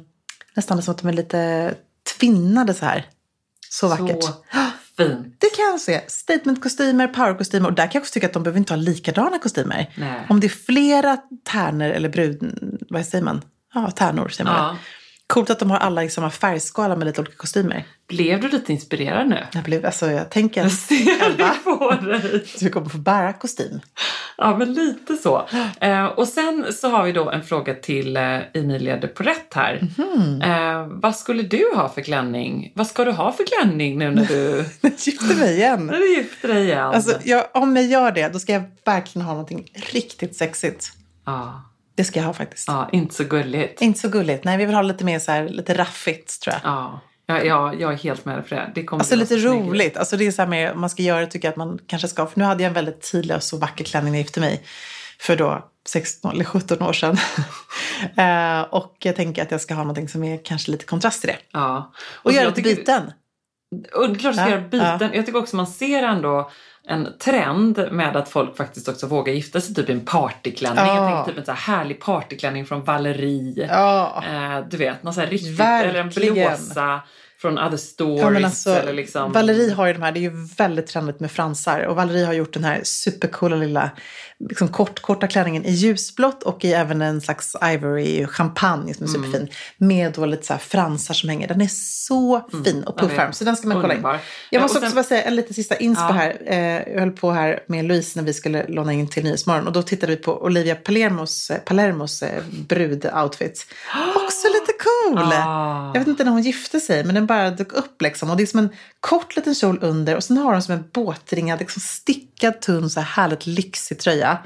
[0.55, 1.73] nästan som att de är lite
[2.19, 3.05] tvinnade så här.
[3.69, 4.23] Så vackert.
[4.23, 4.33] Så
[4.97, 5.35] fint.
[5.39, 6.01] Det kan jag se.
[6.07, 7.69] Statementkostymer, powerkostymer.
[7.69, 9.93] Och där kan jag också tycka att de behöver inte ha likadana kostymer.
[9.97, 10.25] Nej.
[10.29, 12.57] Om det är flera tärnor eller brud...
[12.89, 13.41] Vad säger man?
[13.73, 14.55] Ja, tärnor säger man.
[14.55, 14.77] Ja.
[15.31, 17.85] Coolt att de har alla i samma färgskala med lite olika kostymer.
[18.07, 19.47] Blev du lite inspirerad nu?
[19.53, 22.45] Jag, blev, alltså, jag tänker Jag att ser det på dig.
[22.59, 23.79] du kommer få bära kostym.
[24.37, 25.47] Ja, men lite så.
[25.81, 29.87] Eh, och sen så har vi då en fråga till eh, Emilia de Porrett här.
[29.97, 30.41] Mhm.
[30.41, 32.71] Eh, vad skulle du ha för klänning?
[32.75, 34.65] Vad ska du ha för klänning nu när du,
[34.97, 35.85] gifter mig igen.
[35.85, 36.79] när du gifter dig igen?
[36.85, 40.91] Alltså, jag, om jag gör det, då ska jag verkligen ha någonting riktigt sexigt.
[41.25, 41.63] ja,
[42.01, 42.67] Det ska jag ha faktiskt.
[42.67, 43.81] ja, inte så gulligt.
[43.81, 44.43] Inte så gulligt.
[44.43, 46.71] Nej, vi vill ha lite mer så här, lite raffigt tror jag.
[46.71, 47.01] Ja.
[47.25, 48.71] Ja, ja, jag är helt med för det.
[48.75, 49.97] det kommer Alltså lite roligt.
[49.97, 52.07] Alltså det är så här med, man ska göra det tycker jag att man kanske
[52.07, 52.25] ska.
[52.25, 54.63] För nu hade jag en väldigt tydlig och vacker klänning när jag gifte mig.
[55.19, 57.17] För då 16 eller 17 år sedan.
[58.17, 61.27] Eh, och jag tänker att jag ska ha någonting som är kanske lite kontrast till
[61.27, 61.37] det.
[61.51, 61.93] Ja.
[62.13, 63.11] Och, så göra lite byten.
[63.71, 65.09] Och klart att Ja, ska göra byten.
[65.13, 66.49] Jag tycker också man ser ändå
[66.87, 70.85] en trend med att folk faktiskt också vågar gifta sig typ i en partyklänning.
[70.85, 70.95] Ja.
[70.95, 73.67] Jag tänker typ en så här härlig partyklänning från Valerie.
[73.71, 74.23] Ja.
[74.27, 76.33] Eh, du vet, någon så här riktigt, eller en Verkligen.
[76.33, 77.01] blåsa
[77.41, 78.21] från Other Stories.
[78.21, 79.31] Ja, men alltså, eller liksom...
[79.31, 81.79] Valerie har ju de här, det är ju väldigt trendigt med fransar.
[81.79, 83.91] Och Valerie har gjort den här supercoola lilla
[84.49, 89.09] liksom kort, korta klänningen i ljusblått och i även en slags ivory champagne som är
[89.09, 89.23] Mm.
[89.31, 89.49] superfin.
[89.77, 91.47] Med då lite så fransar som hänger.
[91.47, 91.67] Den är
[92.07, 93.33] så fin och puffärm.
[93.33, 94.01] Så den ska man kolla in.
[94.03, 94.19] Jag
[94.49, 96.11] Ja, måste och också sen- bara säga en liten sista inspo Ja.
[96.11, 96.37] här.
[96.45, 99.67] Eh, jag höll på här med Louise när vi skulle låna in till Nyhetsmorgon.
[99.67, 103.65] Och då tittade vi på Olivia Palermos, Palermos eh, brudoutfit.
[104.15, 105.31] Också lite cool!
[105.33, 105.91] Ah.
[105.93, 108.29] Jag vet inte när hon gifte sig, men den bara dök upp liksom.
[108.29, 108.69] Och det är som en
[108.99, 112.99] kort liten kjol under och sen har hon som en båtringad, liksom stickad, tunn, så
[112.99, 114.37] här härligt lyxig tröja.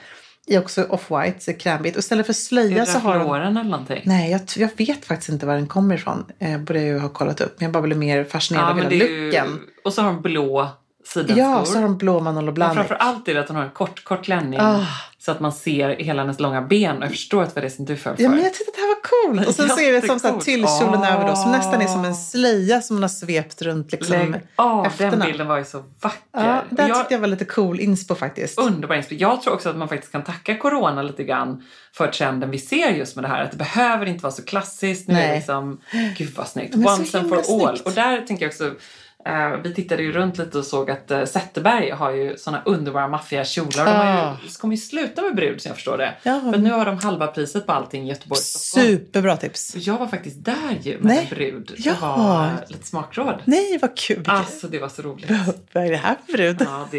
[0.47, 1.95] I också off-white, krämigt.
[1.95, 3.41] Och istället för slöja så har hon...
[3.41, 4.01] Eller någonting?
[4.05, 6.25] Nej, jag, jag vet faktiskt inte var den kommer ifrån.
[6.39, 7.55] Eh, borde jag ju ha kollat upp.
[7.59, 9.59] Men jag bara blev mer fascinerad av hela är ju- looken.
[9.83, 10.69] Och så har hon blå
[11.05, 11.37] sidenskor.
[11.37, 12.75] Ja, så har de blå Manolo Blahnik.
[12.75, 14.59] framför allt är det att hon har en kort, kort klänning.
[14.59, 14.85] Ah.
[15.25, 16.97] Så att man ser hela hennes långa ben.
[16.97, 18.23] Och jag förstår att det var det som du föll för.
[18.23, 19.47] Ja, men jag tyckte att det här var coolt.
[19.47, 20.45] Och sen så är det som så här Jättekoolt.
[20.45, 21.07] tyllkjolen Ah.
[21.15, 24.87] över då, som nästan är som en slöja som hon har svept runt liksom av,
[24.97, 26.19] den bilden var ju så vacker.
[26.31, 28.59] Ja, jag, tyckte jag var lite cool inspo faktiskt.
[28.59, 29.21] Underbar inspiration.
[29.31, 31.63] Jag tror också att man faktiskt kan tacka corona lite grann
[31.93, 33.43] för trenden vi ser just med det här.
[33.43, 35.07] Att det behöver inte vara så klassiskt.
[35.07, 35.35] Nu är det Nej.
[35.37, 35.81] liksom,
[36.17, 36.75] gud vad snyggt.
[36.75, 37.79] Once and for all.
[37.85, 38.71] Och där tänker jag också,
[39.63, 43.45] vi tittade ju runt lite och såg att uh, Zetterberg har ju såna underbara maffiga
[43.45, 43.85] kjolar.
[43.85, 44.37] De har Ah.
[44.43, 46.13] ju, kommer ju sluta med brud som jag förstår det.
[46.23, 46.41] Ja.
[46.41, 48.41] Men nu har de halva priset på allting i Göteborg.
[48.41, 49.75] Superbra tips.
[49.75, 51.27] Jag var faktiskt där ju med Nej.
[51.31, 51.73] en brud.
[51.77, 51.91] Ja.
[51.93, 53.41] Det var eh, lite smakråd.
[53.45, 54.23] Nej, vad kul.
[54.27, 55.31] Alltså det var så roligt.
[55.73, 56.57] Vad är det här för brud?
[56.65, 56.97] Ja, det,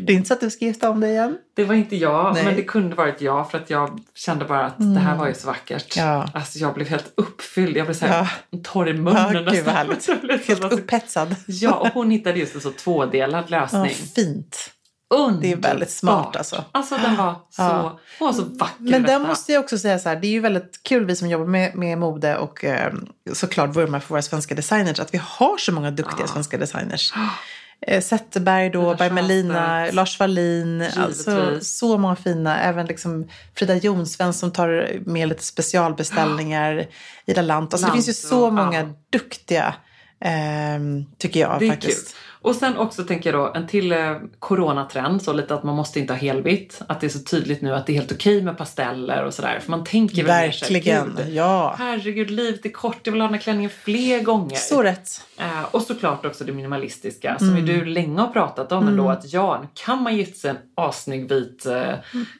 [0.00, 1.38] Det är inte så att du ska gifta om dig igen?
[1.56, 2.44] det var inte jag, Nej.
[2.44, 5.34] men det kunde varit jag för att jag kände bara att det här var ju
[5.34, 5.96] så vackert.
[5.96, 6.28] Ja.
[6.34, 7.76] Alltså jag blev helt uppfylld.
[7.76, 8.58] Jag blev så här Ja.
[8.64, 9.96] torr i Ja, munnen gud nästan.
[10.46, 11.34] Helt upphetsad.
[11.46, 13.94] Ja, och hon hittade just en så tvådelad Ja, lösning.
[14.14, 14.70] fint.
[15.14, 15.42] Underbart.
[15.42, 16.64] Det är väldigt smart, alltså.
[16.72, 17.98] Alltså den var så, Ja.
[18.18, 18.74] hon var så vacker.
[18.78, 21.28] Men där måste jag också säga så här, det är ju väldigt kul vi som
[21.28, 22.92] jobbar med, med mode och eh,
[23.32, 27.12] såklart vurmar för våra svenska designers, att vi har så många duktiga svenska designers.
[27.86, 29.94] Eh, Zetterberg då, Lina Berg Melina, Sjöstedt.
[29.94, 32.60] Lars Wallin, alltså så många fina.
[32.60, 36.86] Även liksom Frida Jonsven som tar med lite specialbeställningar.
[37.26, 37.74] Ida Lant.
[37.74, 38.88] Alltså det finns ju så många ja.
[39.10, 39.74] duktiga,
[40.20, 42.08] ehm, tycker jag faktiskt.
[42.08, 42.16] kul.
[42.48, 46.00] Och sen också tänker jag då en till eh, coronatrend, så lite att man måste
[46.00, 46.80] inte ha helvitt.
[46.86, 49.58] Att det är så tydligt nu att det är helt okej med pasteller och sådär.
[49.62, 51.74] För man tänker väl Verkligen, "Gud, ja.
[51.78, 54.56] Herregud, livet är kort, jag vill ha den här klänningen fler gånger.
[54.56, 55.08] Så rätt.
[55.38, 57.38] Eh, och såklart också det minimalistiska Mm.
[57.38, 59.10] som ju du länge har pratat om ändå.
[59.10, 61.82] Att ja, kan man gifta sig en assnygg vit eh,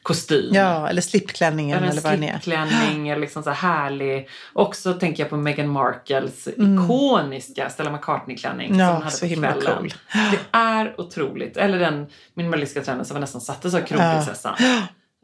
[0.03, 0.49] kostym.
[0.53, 2.39] Ja, eller slipklänningen Eller eller, vad det är.
[2.39, 4.29] slipklänning eller liksom så här härlig.
[4.53, 8.79] Också tänker jag på Meghan Markles ikoniska Stella McCartney-klänning Mm.
[8.79, 9.77] Ja, som hon hade så på kvällen.
[9.81, 9.93] cool.
[10.31, 11.57] Det är otroligt.
[11.57, 14.55] Eller den minimalistiska trenden som var nästan sattes av kronprinsessan.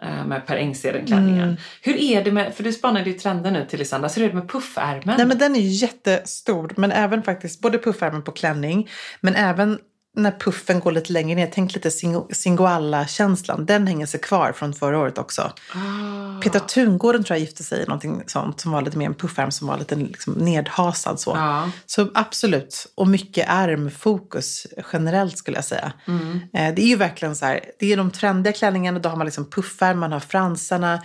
[0.02, 1.44] eh, Med Per Engsheden-klänningen.
[1.44, 1.56] Mm.
[1.82, 4.28] Hur är det med, för du spanade ju trender nu till i söndags, hur är
[4.30, 5.16] det med puffärmen?
[5.18, 6.74] Nej men den är ju jättestor.
[6.78, 8.90] Men även faktiskt både puffärmen på klänning.
[9.22, 9.80] Men även
[10.16, 11.52] när puffen går lite längre ner.
[11.54, 13.66] Tänk lite Singo- Singoalla-känslan.
[13.66, 15.42] Den hänger sig kvar från förra året också.
[15.76, 16.42] Ah.
[16.42, 18.60] Peter Tungården tror jag gifte sig i någonting sånt.
[18.60, 21.32] Som var lite mer en puffärm som var lite liksom nedhasad så.
[21.36, 21.70] Ja.
[21.86, 22.88] Så absolut.
[22.96, 25.94] Och mycket ärmfokus generellt skulle jag säga.
[26.08, 26.40] Mm.
[26.54, 27.60] Eh, Det är ju verkligen så här.
[27.80, 29.00] Det är de trendiga klänningarna.
[29.00, 31.02] Då har man liksom puffärm, man har fransarna.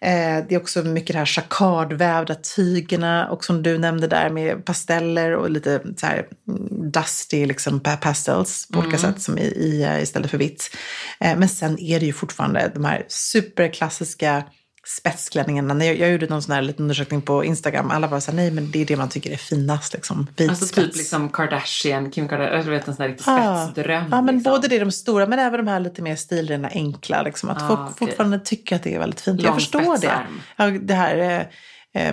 [0.00, 4.64] Eh, Det är också mycket det här jacquardvävda tygerna och som du nämnde där med
[4.64, 9.42] pasteller och lite så här mm, dusty liksom pa- pastels på olika sätt som i,
[9.42, 10.76] i, eh, istället för vitt.
[11.20, 14.44] Eh, Men sen är det ju fortfarande de här superklassiska
[14.86, 15.84] spetsklänningarna.
[15.84, 17.90] Jag, jag gjorde någon sån här liten undersökning på Instagram.
[17.90, 20.26] Alla bara så här, nej men det är det man tycker är finast liksom.
[20.36, 20.86] Vit Alltså spets.
[20.88, 23.64] typ liksom Kardashian, Kim Kardashian, du vet en sån där riktig Ja.
[23.72, 24.04] spetsdröm.
[24.10, 24.52] Ja, men liksom.
[24.52, 27.22] både det de stora men även de här lite mer stilrena enkla.
[27.22, 27.94] Liksom, att Ah, folk okej.
[27.98, 29.40] fortfarande tycker att det är väldigt fint.
[29.40, 29.98] Lång jag förstår det.
[29.98, 30.40] spetsärm.
[30.56, 31.46] Ja, det här eh,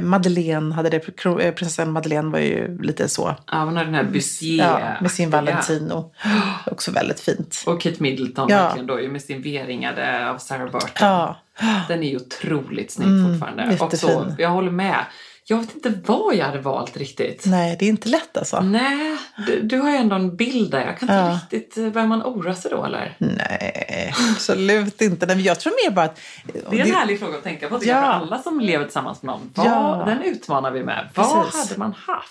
[0.01, 3.35] Madeleine hade det, eh, prinsessan Madeleine var ju lite så.
[3.51, 6.11] Ja, hon har den här bustier Ja, med sin Valentino.
[6.65, 7.63] Också väldigt fint.
[7.65, 8.57] Och Kate Middleton Ja.
[8.57, 10.89] verkligen då med sin V-ringade av Sarah Burton.
[10.99, 11.37] Ja,
[11.87, 13.77] Den är ju otroligt snygg Mm, fortfarande.
[13.79, 15.05] Och så, jag håller med.
[15.45, 17.43] Jag vet inte vad jag hade valt riktigt.
[17.45, 18.59] Nej, det är inte lätt alltså.
[18.61, 19.17] Nej,
[19.47, 20.79] du, du har ju ändå en bild där.
[20.85, 21.39] Jag kan inte Ja.
[21.51, 21.77] riktigt...
[21.77, 23.15] eh, Börjar man oroa sig då eller?
[23.19, 25.25] Nej, absolut inte.
[25.25, 26.19] Nej, men jag tror mer bara att...
[26.69, 28.01] Det är en härlig fråga att tänka på tycker Ja.
[28.01, 29.51] för alla som lever tillsammans med någon.
[29.55, 30.03] Vad, Ja.
[30.07, 31.09] Den utmanar vi med.
[31.15, 31.69] Vad Precis.
[31.69, 32.29] hade man haft?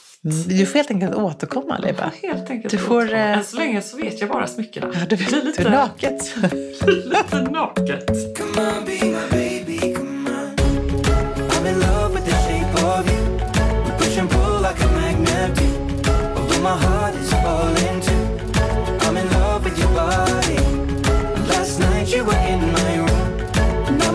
[0.48, 2.10] Du får helt enkelt återkomma, Liba.
[2.22, 2.70] Helt enkelt.
[2.70, 3.20] Du får, återkomma.
[3.22, 4.90] eh, Än så länge så vet jag bara smyckena.
[4.94, 6.34] Ja, du Det vet blir hur lite, naket.
[6.86, 8.10] lite naket.